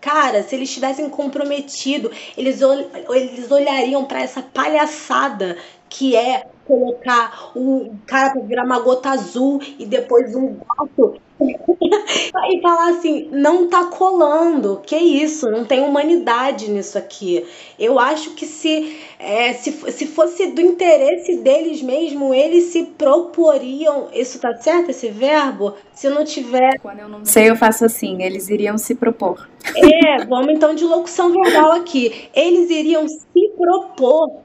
[0.00, 5.56] Cara, se eles estivessem comprometido, eles, eles olhariam para essa palhaçada
[5.88, 12.60] que é colocar o cara para virar uma gota azul e depois um gato e
[12.60, 17.44] falar assim, não tá colando, que isso, não tem humanidade nisso aqui.
[17.78, 24.08] Eu acho que se, é, se, se fosse do interesse deles mesmo, eles se proporiam,
[24.12, 25.74] isso tá certo, esse verbo?
[25.92, 26.78] Se não tiver...
[26.80, 29.48] Quando eu não sei, eu faço assim, eles iriam se propor.
[29.76, 32.28] É, vamos então de locução verbal aqui.
[32.34, 34.41] Eles iriam se propor,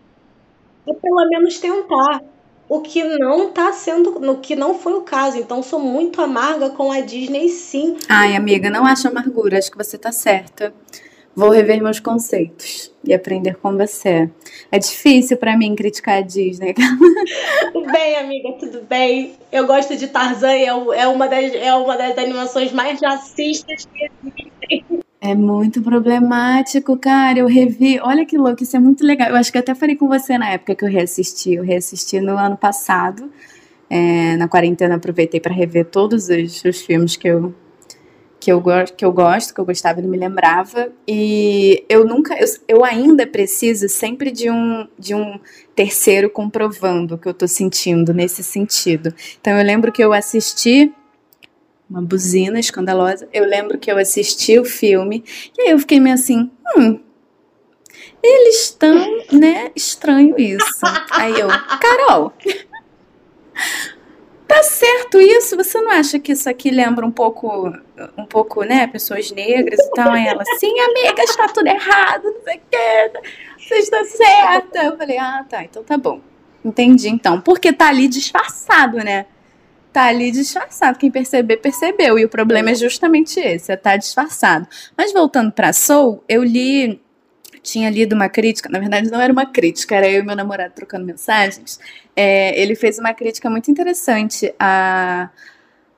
[0.88, 2.24] ou pelo menos tentar
[2.70, 5.38] o que não tá sendo, no que não foi o caso.
[5.38, 7.98] Então sou muito amarga com a Disney, sim.
[8.10, 10.74] Ai, amiga, não acho amargura, acho que você tá certa.
[11.36, 14.28] Vou rever meus conceitos e aprender com você.
[14.72, 16.74] É difícil para mim criticar a Disney.
[17.72, 19.34] tudo bem, amiga, tudo bem.
[19.52, 24.10] Eu gosto de Tarzan, é, é uma das, é uma das animações mais racistas que
[24.72, 24.97] existem.
[25.20, 27.40] É muito problemático, cara.
[27.40, 28.00] Eu revi.
[28.02, 29.30] Olha que louco, isso é muito legal.
[29.30, 31.54] Eu acho que até falei com você na época que eu reassisti.
[31.56, 33.32] Eu reassisti no ano passado.
[33.90, 37.56] É, na quarentena aproveitei para rever todos os, os filmes que eu,
[38.40, 38.62] que, eu,
[38.96, 40.92] que eu gosto, que eu gostava e não me lembrava.
[41.08, 42.36] E eu nunca.
[42.40, 45.40] Eu, eu ainda preciso sempre de um, de um
[45.76, 49.12] terceiro comprovando o que eu tô sentindo nesse sentido.
[49.42, 50.94] Então eu lembro que eu assisti
[51.90, 53.28] uma buzina escandalosa.
[53.32, 55.24] Eu lembro que eu assisti o filme
[55.58, 57.00] e aí eu fiquei meio assim, hum,
[58.22, 58.96] eles estão,
[59.32, 60.86] né, estranho isso.
[61.12, 62.34] Aí eu, Carol,
[64.48, 65.56] tá certo isso?
[65.56, 67.72] Você não acha que isso aqui lembra um pouco,
[68.18, 70.12] um pouco, né, pessoas negras e tal?
[70.12, 73.22] Aí ela, sim, amiga, está tudo errado, não sei o que,
[73.58, 74.84] você está certa.
[74.84, 76.22] Eu falei, ah, tá, então tá bom.
[76.64, 77.40] Entendi, então.
[77.40, 79.26] Porque tá ali disfarçado, né?
[79.98, 81.00] Tá ali disfarçado.
[81.00, 82.20] Quem perceber, percebeu.
[82.20, 84.68] E o problema é justamente esse, é tá disfarçado.
[84.96, 87.02] Mas voltando para Soul, eu li
[87.64, 90.74] tinha lido uma crítica, na verdade não era uma crítica, era eu e meu namorado
[90.74, 91.80] trocando mensagens.
[92.16, 95.30] É, ele fez uma crítica muito interessante a,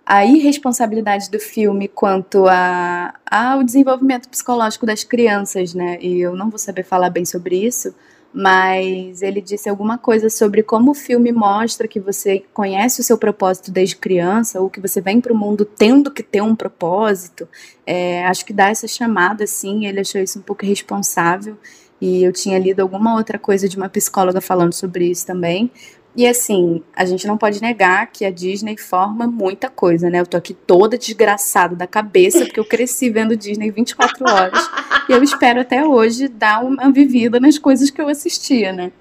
[0.04, 6.00] a irresponsabilidade do filme quanto a, ao desenvolvimento psicológico das crianças, né?
[6.02, 7.94] E eu não vou saber falar bem sobre isso,
[8.34, 13.18] mas ele disse alguma coisa sobre como o filme mostra que você conhece o seu
[13.18, 17.48] propósito desde criança, ou que você vem para o mundo tendo que ter um propósito.
[17.86, 21.58] É, acho que dá essa chamada, assim, ele achou isso um pouco irresponsável.
[22.02, 25.70] E eu tinha lido alguma outra coisa de uma psicóloga falando sobre isso também.
[26.16, 30.20] E assim, a gente não pode negar que a Disney forma muita coisa, né?
[30.20, 34.70] Eu tô aqui toda desgraçada da cabeça, porque eu cresci vendo Disney 24 horas.
[35.08, 38.92] e eu espero até hoje dar uma vivida nas coisas que eu assistia, né?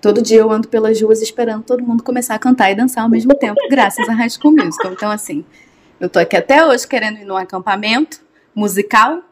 [0.00, 3.10] Todo dia eu ando pelas ruas esperando todo mundo começar a cantar e dançar ao
[3.10, 4.92] mesmo tempo, graças a High School Musical.
[4.92, 5.44] Então, assim,
[5.98, 8.20] eu tô aqui até hoje querendo ir num acampamento
[8.54, 9.22] musical,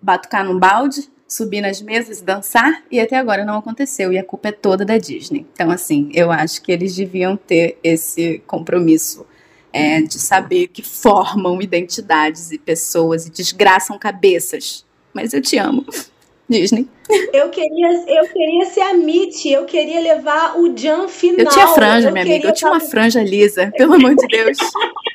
[0.00, 4.24] batucar num balde, subir nas mesas e dançar, e até agora não aconteceu, e a
[4.24, 5.46] culpa é toda da Disney.
[5.52, 9.26] Então, assim, eu acho que eles deviam ter esse compromisso
[9.72, 14.84] é, de saber que formam identidades e pessoas e desgraçam cabeças.
[15.12, 15.84] Mas eu te amo.
[16.48, 16.86] Disney.
[17.32, 21.40] Eu queria, eu queria ser a Mitty, eu queria levar o Jan final.
[21.40, 24.58] Eu tinha franja, eu minha amiga, eu tinha uma franja lisa, pelo amor de Deus.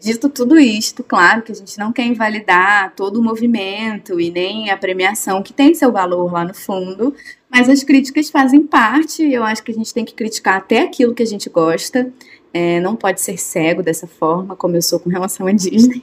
[0.00, 4.70] Dito tudo isto, claro que a gente não quer invalidar todo o movimento e nem
[4.70, 7.14] a premiação que tem seu valor lá no fundo,
[7.48, 9.22] mas as críticas fazem parte.
[9.22, 12.12] Eu acho que a gente tem que criticar até aquilo que a gente gosta.
[12.52, 16.02] É, não pode ser cego dessa forma, como eu sou com relação à Disney.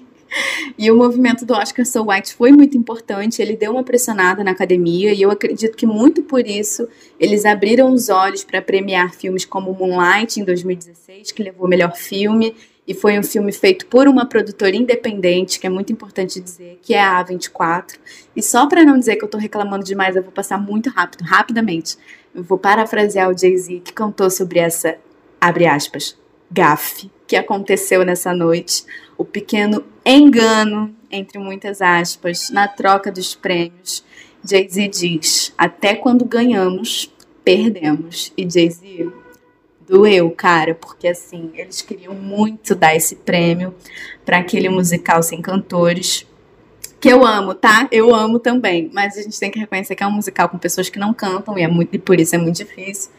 [0.77, 4.51] E o movimento do Oscar So White foi muito importante, ele deu uma pressionada na
[4.51, 6.87] academia e eu acredito que muito por isso
[7.19, 11.95] eles abriram os olhos para premiar filmes como Moonlight em 2016, que levou o melhor
[11.95, 12.55] filme,
[12.89, 16.95] e foi um filme feito por uma produtora independente, que é muito importante dizer, que
[16.95, 17.99] é a A24.
[18.35, 21.21] E só para não dizer que eu estou reclamando demais, eu vou passar muito rápido,
[21.21, 21.95] rapidamente.
[22.33, 24.97] Eu vou parafrasear o Jay-Z que cantou sobre essa,
[25.39, 26.17] abre aspas,
[26.49, 28.83] gafe que aconteceu nessa noite,
[29.15, 34.03] o pequeno engano, entre muitas aspas, na troca dos prêmios.
[34.43, 38.33] Jay-Z diz: até quando ganhamos, perdemos.
[38.35, 39.11] E Jay-Z
[39.89, 43.73] doeu, cara, porque assim, eles queriam muito dar esse prêmio
[44.23, 46.25] para aquele musical sem cantores.
[47.01, 47.87] Que eu amo, tá?
[47.91, 48.89] Eu amo também.
[48.93, 51.57] Mas a gente tem que reconhecer que é um musical com pessoas que não cantam
[51.57, 53.09] e, é muito, e por isso é muito difícil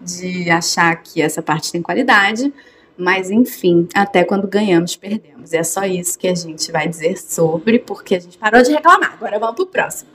[0.00, 2.52] de achar que essa parte tem qualidade.
[3.00, 5.52] Mas enfim, até quando ganhamos, perdemos.
[5.52, 8.70] E é só isso que a gente vai dizer sobre, porque a gente parou de
[8.70, 9.14] reclamar.
[9.14, 10.10] Agora vamos pro próximo.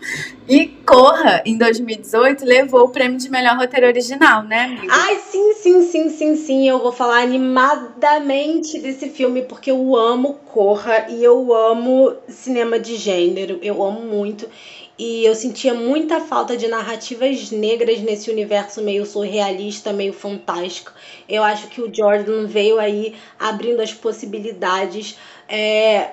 [0.47, 4.93] E Corra, em 2018, levou o prêmio de melhor roteiro original, né, amiga?
[4.93, 6.69] Ai, sim, sim, sim, sim, sim.
[6.69, 12.95] Eu vou falar animadamente desse filme, porque eu amo Corra e eu amo cinema de
[12.95, 13.59] gênero.
[13.61, 14.47] Eu amo muito.
[14.97, 20.93] E eu sentia muita falta de narrativas negras nesse universo meio surrealista, meio fantástico.
[21.27, 25.17] Eu acho que o Jordan veio aí abrindo as possibilidades
[25.49, 26.11] é,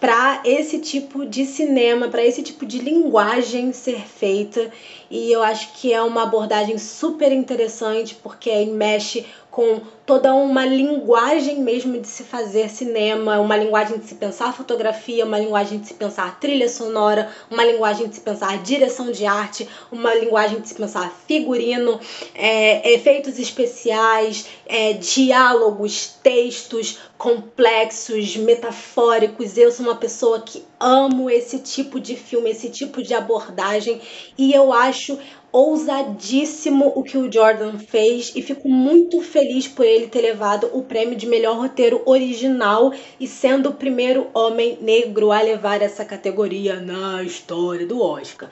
[0.00, 4.70] para esse tipo de cinema, para esse tipo de linguagem ser feita.
[5.10, 10.64] E eu acho que é uma abordagem super interessante, porque aí mexe com toda uma
[10.64, 15.88] linguagem mesmo de se fazer cinema, uma linguagem de se pensar fotografia, uma linguagem de
[15.88, 20.68] se pensar trilha sonora, uma linguagem de se pensar direção de arte, uma linguagem de
[20.68, 22.00] se pensar figurino,
[22.34, 29.58] é, efeitos especiais, é, diálogos, textos complexos, metafóricos.
[29.58, 34.00] Eu sou uma pessoa que amo esse tipo de filme, esse tipo de abordagem
[34.38, 35.18] e eu acho
[35.52, 40.82] ousadíssimo o que o Jordan fez e fico muito feliz por ele ter levado o
[40.82, 46.78] prêmio de melhor roteiro original e sendo o primeiro homem negro a levar essa categoria
[46.80, 48.48] na história do Oscar.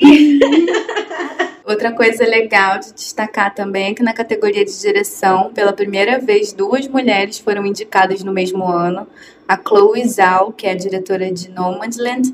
[1.64, 6.52] Outra coisa legal de destacar também é que na categoria de direção, pela primeira vez,
[6.52, 9.04] duas mulheres foram indicadas no mesmo ano.
[9.48, 12.32] A Chloe Zhao, que é a diretora de Nomadland,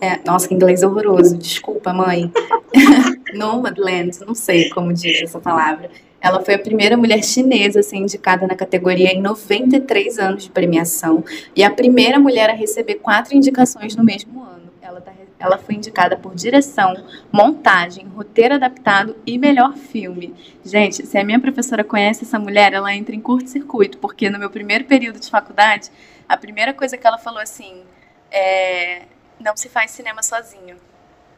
[0.00, 2.32] é, nossa, que inglês horroroso, desculpa, mãe.
[3.34, 5.90] Nomadland, não sei como diz essa palavra.
[6.20, 10.50] Ela foi a primeira mulher chinesa a ser indicada na categoria em 93 anos de
[10.50, 14.70] premiação e a primeira mulher a receber quatro indicações no mesmo ano.
[14.80, 16.94] Ela, tá, ela foi indicada por direção,
[17.32, 20.32] montagem, roteiro adaptado e melhor filme.
[20.64, 24.50] Gente, se a minha professora conhece essa mulher, ela entra em curto-circuito, porque no meu
[24.50, 25.90] primeiro período de faculdade,
[26.28, 27.82] a primeira coisa que ela falou assim,
[28.30, 29.02] é,
[29.40, 30.76] não se faz cinema sozinho.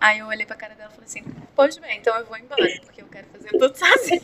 [0.01, 1.23] Aí eu olhei pra cara dela e falei assim,
[1.55, 4.21] pois bem, então eu vou embora, porque eu quero fazer tudo sozinha.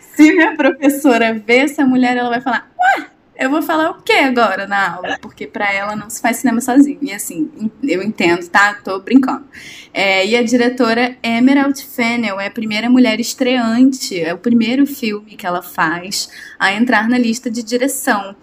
[0.00, 3.06] Se minha professora ver essa mulher, ela vai falar, ué,
[3.38, 5.16] eu vou falar o que agora na aula?
[5.20, 6.98] Porque para ela não se faz cinema sozinho.
[7.00, 8.74] E assim, eu entendo, tá?
[8.74, 9.46] Tô brincando.
[9.94, 15.36] É, e a diretora Emerald Fennel é a primeira mulher estreante, é o primeiro filme
[15.36, 16.28] que ela faz
[16.58, 18.34] a entrar na lista de direção.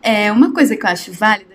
[0.00, 1.54] É, uma coisa que eu acho válida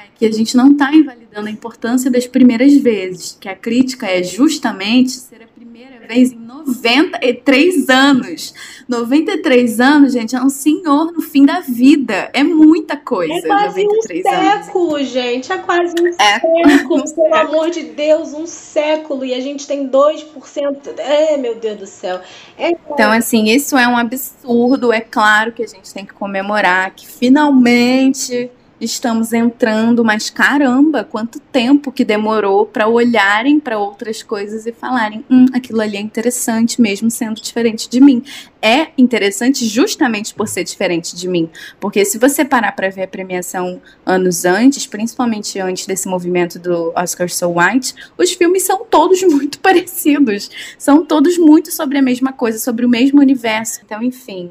[0.00, 4.06] é que a gente não está invalidando a importância das primeiras vezes, que a crítica
[4.06, 8.54] é justamente ser a primeira vez em 93 anos.
[8.88, 12.30] 93 anos, gente, é um senhor no fim da vida.
[12.32, 13.32] É muita coisa.
[13.32, 15.08] É quase 93 um século, anos.
[15.08, 15.52] gente.
[15.52, 17.00] É quase um é, século.
[17.00, 19.24] Um pelo amor de Deus, um século.
[19.24, 20.98] E a gente tem 2%.
[20.98, 22.20] É, meu Deus do céu.
[22.58, 22.70] É...
[22.70, 24.92] Então, assim, isso é um absurdo.
[24.92, 28.50] É claro que a gente tem que comemorar que finalmente
[28.84, 35.24] estamos entrando, mas caramba, quanto tempo que demorou para olharem para outras coisas e falarem,
[35.30, 38.22] hum, aquilo ali é interessante mesmo sendo diferente de mim.
[38.60, 41.48] É interessante justamente por ser diferente de mim,
[41.80, 46.92] porque se você parar para ver a premiação anos antes, principalmente antes desse movimento do
[46.96, 52.32] Oscar So White, os filmes são todos muito parecidos, são todos muito sobre a mesma
[52.32, 53.80] coisa, sobre o mesmo universo.
[53.84, 54.50] Então, enfim,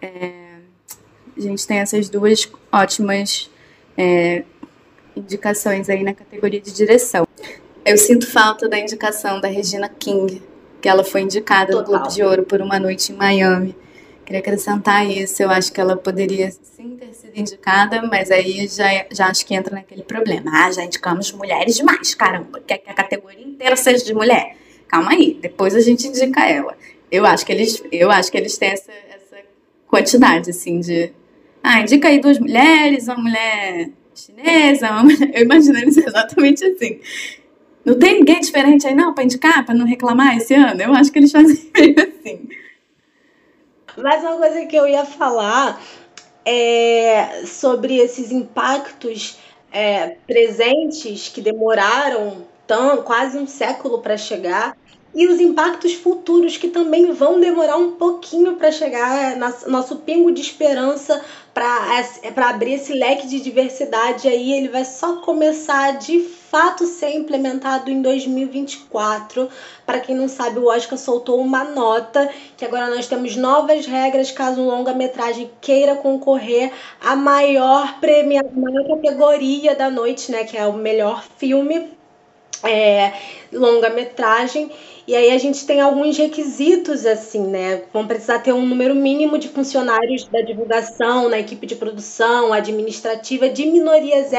[0.00, 0.32] é,
[1.36, 3.50] a gente tem essas duas ótimas
[3.96, 4.44] é,
[5.16, 7.26] indicações aí na categoria de direção.
[7.84, 10.42] Eu sinto falta da indicação da Regina King,
[10.80, 11.80] que ela foi indicada Total.
[11.80, 13.76] no Globo de Ouro por uma noite em Miami.
[14.24, 19.04] Queria acrescentar isso, eu acho que ela poderia sim ter sido indicada, mas aí já,
[19.10, 20.50] já acho que entra naquele problema.
[20.54, 24.56] Ah, já indicamos mulheres demais, caramba, quer que a categoria inteira seja de mulher?
[24.86, 26.76] Calma aí, depois a gente indica ela.
[27.10, 29.36] Eu acho que eles, eu acho que eles têm essa, essa
[29.86, 31.12] quantidade, assim, de.
[31.62, 35.30] Ah, indica aí duas mulheres, uma mulher chinesa, uma mulher...
[35.34, 37.00] eu imagino eles exatamente assim.
[37.84, 40.80] Não tem ninguém diferente aí não para indicar, para não reclamar esse ano?
[40.80, 41.54] Eu acho que eles fazem
[41.98, 42.48] assim.
[43.96, 45.80] Mas uma coisa que eu ia falar
[46.44, 49.38] é sobre esses impactos
[49.70, 54.76] é, presentes que demoraram tão, quase um século para chegar
[55.14, 59.36] e os impactos futuros que também vão demorar um pouquinho para chegar,
[59.66, 61.22] nosso pingo de esperança
[61.54, 67.90] para abrir esse leque de diversidade aí, ele vai só começar de fato ser implementado
[67.90, 69.48] em 2024.
[69.84, 74.30] Para quem não sabe, o Oscar soltou uma nota que agora nós temos novas regras
[74.30, 80.66] caso um longa-metragem queira concorrer à maior premia, maior categoria da noite, né, que é
[80.66, 82.01] o melhor filme
[82.62, 83.12] é,
[83.52, 84.70] longa-metragem.
[85.06, 87.82] E aí a gente tem alguns requisitos, assim, né?
[87.92, 93.48] Vão precisar ter um número mínimo de funcionários da divulgação, na equipe de produção, administrativa,
[93.48, 94.30] de minorias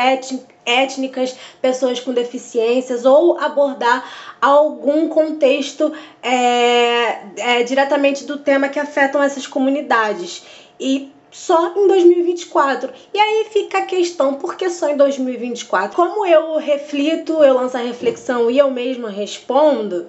[0.66, 4.10] étnicas, pessoas com deficiências, ou abordar
[4.42, 5.92] algum contexto
[6.22, 10.44] é, é, diretamente do tema que afetam essas comunidades.
[10.80, 12.90] E só em 2024.
[13.14, 15.96] E aí fica a questão, por que só em 2024?
[15.96, 20.06] Como eu reflito, eu lanço a reflexão e eu mesma respondo,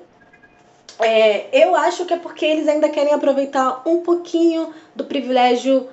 [1.01, 5.89] é, eu acho que é porque eles ainda querem aproveitar um pouquinho do privilégio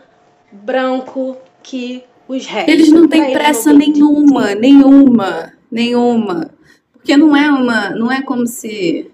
[0.51, 2.69] branco que os rege.
[2.69, 6.51] Eles não têm pressa nenhuma, nenhuma, nenhuma.
[6.93, 9.09] Porque não é uma, não é como se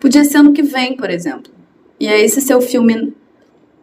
[0.00, 1.52] podia ser ano que vem, por exemplo.
[2.00, 3.14] E aí se seu filme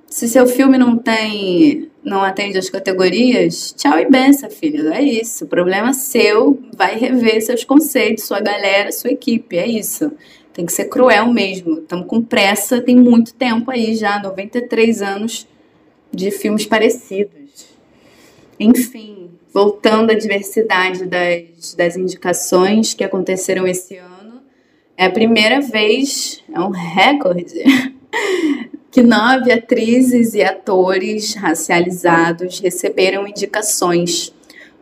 [0.10, 4.91] se seu filme não tem não atende as categorias, tchau e benção, filho.
[4.91, 5.45] É isso.
[5.45, 6.60] O problema é seu.
[6.76, 9.57] Vai rever seus conceitos, sua galera, sua equipe.
[9.57, 10.12] É isso.
[10.53, 11.80] Tem que ser cruel mesmo.
[11.80, 15.47] Estamos com pressa, tem muito tempo aí já 93 anos
[16.12, 17.68] de filmes parecidos.
[18.60, 24.41] Enfim, voltando à diversidade das, das indicações que aconteceram esse ano,
[24.97, 27.64] é a primeira vez, é um recorde,
[28.99, 34.33] que nove atrizes e atores racializados receberam indicações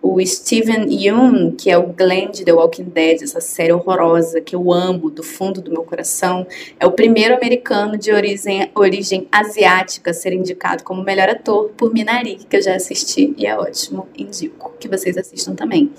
[0.02, 4.56] o Steven Yeun, que é o Glenn de The Walking Dead, essa série horrorosa que
[4.56, 6.48] eu amo do fundo do meu coração,
[6.80, 11.94] é o primeiro americano de origem, origem asiática a ser indicado como melhor ator por
[11.94, 15.92] Minari, que eu já assisti e é ótimo, indico que vocês assistam também.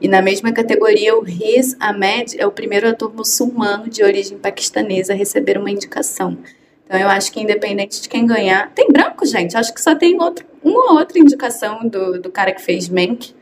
[0.00, 5.12] E na mesma categoria, o Riz Ahmed é o primeiro ator muçulmano de origem paquistanesa
[5.12, 6.38] a receber uma indicação.
[6.86, 9.56] Então eu acho que independente de quem ganhar, tem branco, gente.
[9.56, 13.34] Acho que só tem outro, uma outra indicação do, do cara que fez Mank,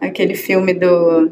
[0.00, 1.30] aquele filme do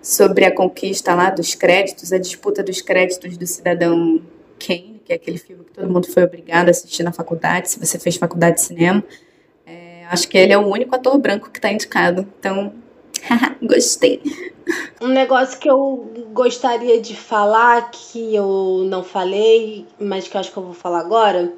[0.00, 4.20] sobre a conquista lá dos créditos, a disputa dos créditos do cidadão
[4.58, 7.80] Kane, que é aquele filme que todo mundo foi obrigado a assistir na faculdade, se
[7.80, 9.02] você fez faculdade de cinema.
[9.66, 12.28] É, acho que ele é o único ator branco que está indicado.
[12.38, 12.74] Então,
[13.62, 14.20] gostei.
[15.00, 20.52] Um negócio que eu gostaria de falar, que eu não falei, mas que eu acho
[20.52, 21.52] que eu vou falar agora,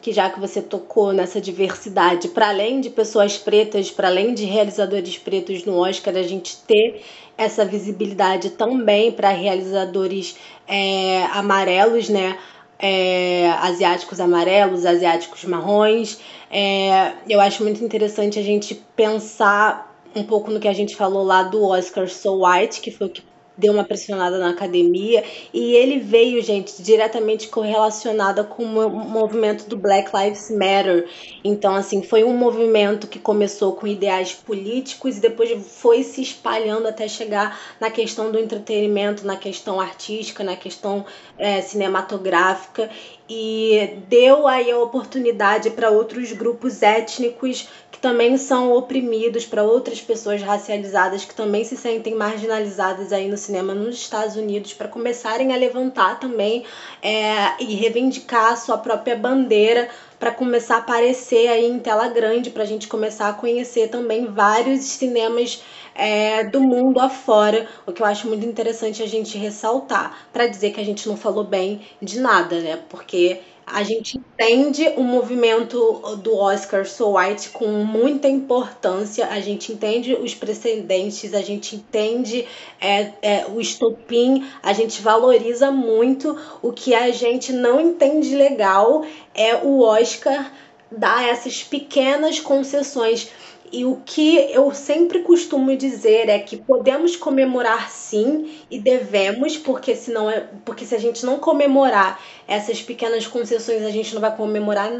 [0.00, 4.44] que já que você tocou nessa diversidade, para além de pessoas pretas, para além de
[4.44, 7.02] realizadores pretos no Oscar, a gente ter
[7.36, 10.36] essa visibilidade também para realizadores
[10.66, 12.36] é, amarelos, né?
[12.80, 16.20] É, asiáticos amarelos, asiáticos marrons.
[16.48, 21.22] É, eu acho muito interessante a gente pensar um pouco no que a gente falou
[21.24, 23.22] lá do Oscar So White, que foi o que
[23.58, 29.76] deu uma pressionada na academia e ele veio, gente, diretamente correlacionada com o movimento do
[29.76, 31.08] Black Lives Matter.
[31.42, 36.86] Então, assim, foi um movimento que começou com ideais políticos e depois foi se espalhando
[36.86, 41.04] até chegar na questão do entretenimento, na questão artística, na questão
[41.36, 42.88] é, cinematográfica
[43.28, 50.00] e deu aí a oportunidade para outros grupos étnicos que também são oprimidos, para outras
[50.00, 55.52] pessoas racializadas que também se sentem marginalizadas aí no cinema nos Estados Unidos, para começarem
[55.52, 56.64] a levantar também
[57.02, 62.50] é, e reivindicar a sua própria bandeira para começar a aparecer aí em tela grande,
[62.50, 65.60] para a gente começar a conhecer também vários cinemas
[65.92, 70.70] é, do mundo afora, o que eu acho muito interessante a gente ressaltar, para dizer
[70.70, 72.78] que a gente não falou bem de nada, né?
[72.88, 73.40] Porque
[73.72, 80.14] A gente entende o movimento do Oscar So White com muita importância, a gente entende
[80.14, 82.46] os precedentes, a gente entende
[82.80, 86.38] é, é, o estopim, a gente valoriza muito.
[86.62, 89.04] O que a gente não entende legal
[89.34, 90.52] é o Oscar
[90.90, 93.30] dar essas pequenas concessões
[93.72, 99.94] e o que eu sempre costumo dizer é que podemos comemorar sim e devemos, porque
[99.94, 104.34] senão é, porque se a gente não comemorar essas pequenas concessões, a gente não vai
[104.34, 104.90] comemorar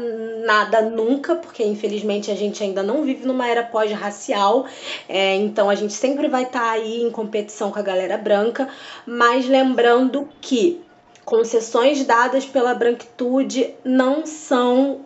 [0.45, 4.65] nada nunca, porque infelizmente a gente ainda não vive numa era pós-racial,
[5.07, 8.69] é, então a gente sempre vai estar tá aí em competição com a galera branca,
[9.05, 10.81] mas lembrando que
[11.25, 15.05] concessões dadas pela branquitude não são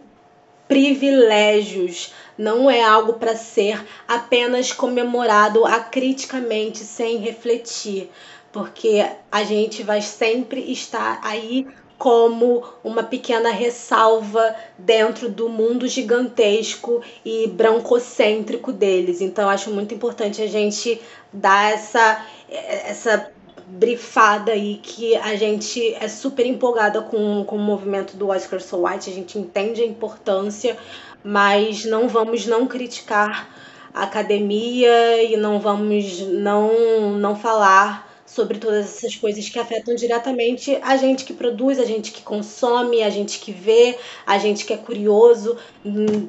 [0.67, 8.09] privilégios não é algo para ser apenas comemorado acriticamente, sem refletir,
[8.51, 17.01] porque a gente vai sempre estar aí como uma pequena ressalva dentro do mundo gigantesco
[17.23, 19.21] e brancocêntrico deles.
[19.21, 20.99] Então, acho muito importante a gente
[21.31, 23.31] dar essa, essa
[23.77, 28.85] brifada aí que a gente é super empolgada com, com o movimento do Oscar So
[28.85, 30.77] White, a gente entende a importância,
[31.23, 33.49] mas não vamos não criticar
[33.93, 40.75] a academia e não vamos não, não falar sobre todas essas coisas que afetam diretamente
[40.81, 44.73] a gente que produz, a gente que consome, a gente que vê, a gente que
[44.73, 45.57] é curioso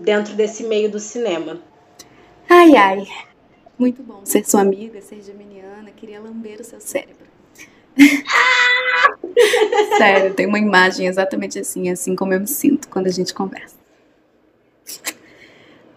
[0.03, 1.59] dentro desse meio do cinema.
[2.49, 3.07] Ai, ai.
[3.79, 5.91] Muito bom ser sua amiga, ser geminiana.
[5.91, 7.34] Queria lamber o seu cérebro.
[9.99, 13.77] Sério, tem uma imagem exatamente assim, assim como eu me sinto quando a gente conversa.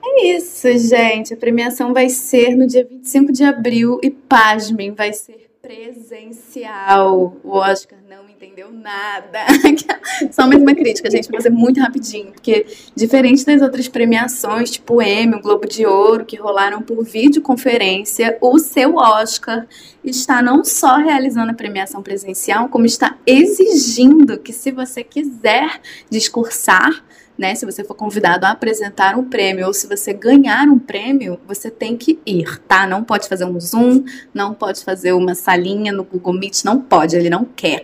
[0.04, 1.34] É isso, gente.
[1.34, 7.38] A premiação vai ser no dia 25 de abril e, pasmem, vai ser presencial.
[7.44, 9.48] O Oscar não entendeu nada.
[10.32, 14.98] Só mais uma crítica, gente, vou fazer muito rapidinho, porque diferente das outras premiações, tipo
[14.98, 19.66] o Emmy, o Globo de Ouro, que rolaram por videoconferência, o seu Oscar
[20.04, 27.04] está não só realizando a premiação presencial, como está exigindo que se você quiser discursar
[27.38, 27.54] né?
[27.54, 31.70] Se você for convidado a apresentar um prêmio ou se você ganhar um prêmio, você
[31.70, 32.88] tem que ir, tá?
[32.88, 37.16] Não pode fazer um Zoom, não pode fazer uma salinha no Google Meet, não pode,
[37.16, 37.84] ele não quer.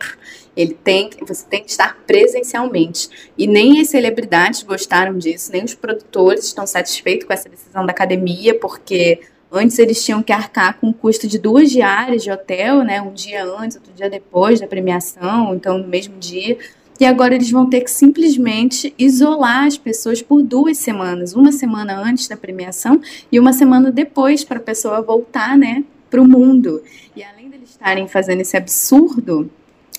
[0.56, 3.10] Ele tem, você tem que estar presencialmente.
[3.38, 7.92] E nem as celebridades gostaram disso, nem os produtores estão satisfeitos com essa decisão da
[7.92, 12.84] academia, porque antes eles tinham que arcar com o custo de duas diárias de hotel,
[12.84, 13.02] né?
[13.02, 16.58] Um dia antes, outro dia depois da premiação, então no mesmo dia.
[17.00, 22.00] E agora eles vão ter que simplesmente isolar as pessoas por duas semanas, uma semana
[22.00, 23.02] antes da premiação
[23.32, 26.84] e uma semana depois para a pessoa voltar, né, para o mundo.
[27.16, 29.50] E além deles estarem fazendo esse absurdo,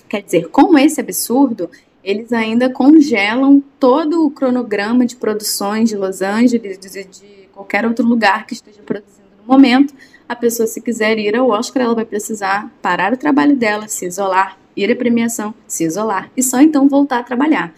[0.07, 1.69] quer dizer, com esse absurdo,
[2.03, 8.05] eles ainda congelam todo o cronograma de produções de Los Angeles, de, de qualquer outro
[8.05, 9.93] lugar que esteja produzindo no momento.
[10.27, 14.05] A pessoa, se quiser ir ao Oscar, ela vai precisar parar o trabalho dela, se
[14.05, 17.73] isolar ir à premiação, se isolar e só então voltar a trabalhar.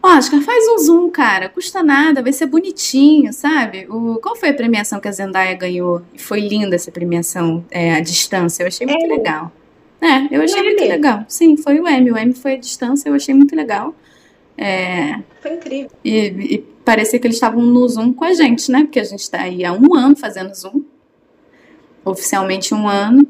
[0.00, 1.48] Oscar, faz um zoom, cara.
[1.48, 3.86] Custa nada, vai ser bonitinho, sabe?
[3.90, 6.02] O, qual foi a premiação que a Zendaya ganhou?
[6.14, 8.62] E foi linda essa premiação é, à distância.
[8.62, 9.08] Eu achei muito é.
[9.08, 9.50] legal.
[10.00, 11.24] É, eu achei muito legal.
[11.28, 12.12] Sim, foi o Emmy.
[12.12, 13.94] O Emmy foi à distância, eu achei muito legal.
[14.56, 15.90] É, foi incrível.
[16.04, 18.82] E, e parecia que eles estavam no Zoom com a gente, né?
[18.82, 20.82] Porque a gente está aí há um ano fazendo Zoom.
[22.04, 23.26] Oficialmente um ano.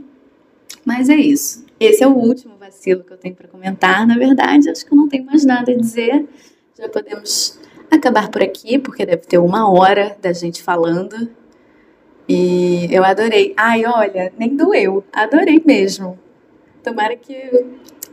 [0.85, 1.67] Mas é isso.
[1.81, 4.07] Esse é o último vacilo que eu tenho para comentar.
[4.07, 6.27] Na verdade, acho que eu não tenho mais nada a dizer.
[6.79, 7.59] Já podemos
[7.91, 11.29] acabar por aqui, porque deve ter uma hora da gente falando.
[12.29, 13.55] E eu adorei.
[13.57, 15.05] Ai, olha, nem doeu.
[15.13, 16.19] Adorei mesmo.
[16.91, 17.67] Tomara que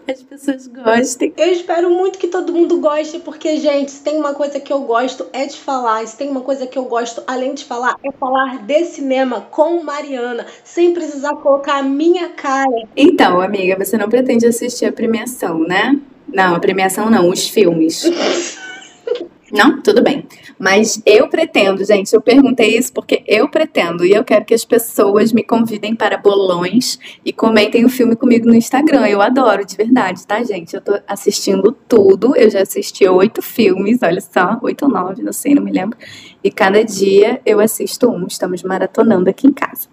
[0.08, 1.34] as pessoas gostem.
[1.36, 4.82] Eu espero muito que todo mundo goste, porque, gente, se tem uma coisa que eu
[4.82, 6.06] gosto é de falar.
[6.08, 9.82] Se tem uma coisa que eu gosto, além de falar, é falar de cinema com
[9.82, 12.88] Mariana, sem precisar colocar a minha cara.
[12.96, 16.00] Então, amiga, você não pretende assistir a premiação, né?
[16.28, 18.04] Não, a premiação não, os filmes.
[19.56, 19.82] Não?
[19.82, 20.26] Tudo bem.
[20.60, 24.66] Mas eu pretendo, gente, eu perguntei isso porque eu pretendo e eu quero que as
[24.66, 29.08] pessoas me convidem para bolões e comentem o filme comigo no Instagram.
[29.08, 30.76] Eu adoro, de verdade, tá, gente?
[30.76, 32.36] Eu tô assistindo tudo.
[32.36, 35.98] Eu já assisti oito filmes, olha só, oito ou nove, não sei, não me lembro.
[36.44, 38.28] E cada dia eu assisto um.
[38.28, 39.88] Estamos maratonando aqui em casa.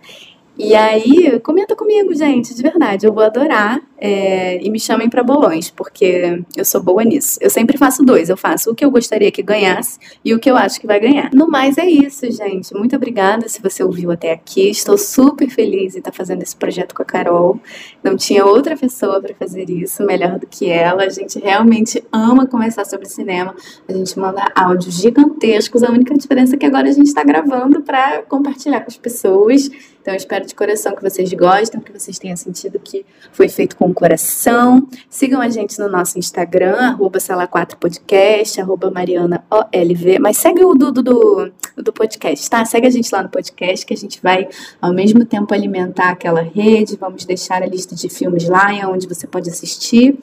[0.58, 3.06] E aí, comenta comigo, gente, de verdade.
[3.06, 7.38] Eu vou adorar É, e me chamem para bolões, porque eu sou boa nisso.
[7.40, 8.28] Eu sempre faço dois.
[8.28, 10.98] Eu faço o que eu gostaria que ganhasse e o que eu acho que vai
[10.98, 11.30] ganhar.
[11.32, 12.74] No mais, é isso, gente.
[12.74, 14.70] Muito obrigada se você ouviu até aqui.
[14.70, 17.60] Estou super feliz em estar fazendo esse projeto com a Carol.
[18.02, 21.04] Não tinha outra pessoa para fazer isso melhor do que ela.
[21.04, 23.54] A gente realmente ama conversar sobre cinema.
[23.88, 25.84] A gente manda áudios gigantescos.
[25.84, 29.70] A única diferença é que agora a gente está gravando para compartilhar com as pessoas.
[30.02, 33.76] Então, eu espero de coração que vocês gostem, que vocês tenham sentido que foi feito
[33.76, 34.86] com o coração.
[35.08, 40.18] Sigam a gente no nosso Instagram, arroba sala4podcast, arroba marianaolv.
[40.20, 42.64] Mas segue o do, do, do podcast, tá?
[42.64, 44.48] Segue a gente lá no podcast, que a gente vai,
[44.80, 46.96] ao mesmo tempo, alimentar aquela rede.
[46.96, 50.18] Vamos deixar a lista de filmes lá, onde você pode assistir.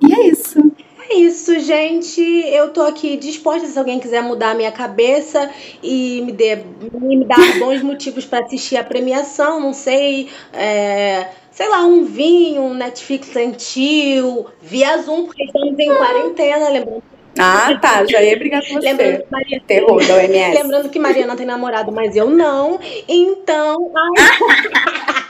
[0.00, 0.58] E é isso.
[1.10, 2.20] É isso, gente.
[2.20, 5.50] Eu tô aqui disposta se alguém quiser mudar a minha cabeça
[5.82, 6.56] e me, dê,
[6.92, 10.28] me dar bons motivos para assistir a premiação, não sei.
[10.52, 11.28] É,
[11.58, 17.02] sei lá, um vinho, um Netflix antigo, via Zoom, porque estamos em quarentena, lembrando.
[17.36, 18.92] Ah, tá, já ia brigar com você.
[18.92, 19.62] Lembrando que Maria...
[19.66, 20.62] Terror da OMS.
[20.62, 22.78] Lembrando que Mariana tem namorado, mas eu não.
[23.08, 23.90] Então.
[23.96, 25.18] Ai...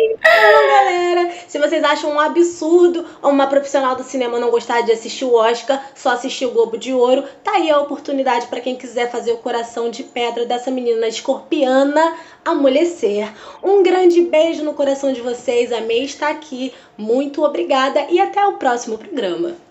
[0.00, 5.24] Então, galera, se vocês acham um absurdo uma profissional do cinema não gostar de assistir
[5.24, 9.10] o Oscar, só assistir o Globo de Ouro, tá aí a oportunidade para quem quiser
[9.10, 13.32] fazer o coração de pedra dessa menina escorpiana amolecer.
[13.60, 18.54] Um grande beijo no coração de vocês, amei estar aqui, muito obrigada e até o
[18.54, 19.56] próximo programa.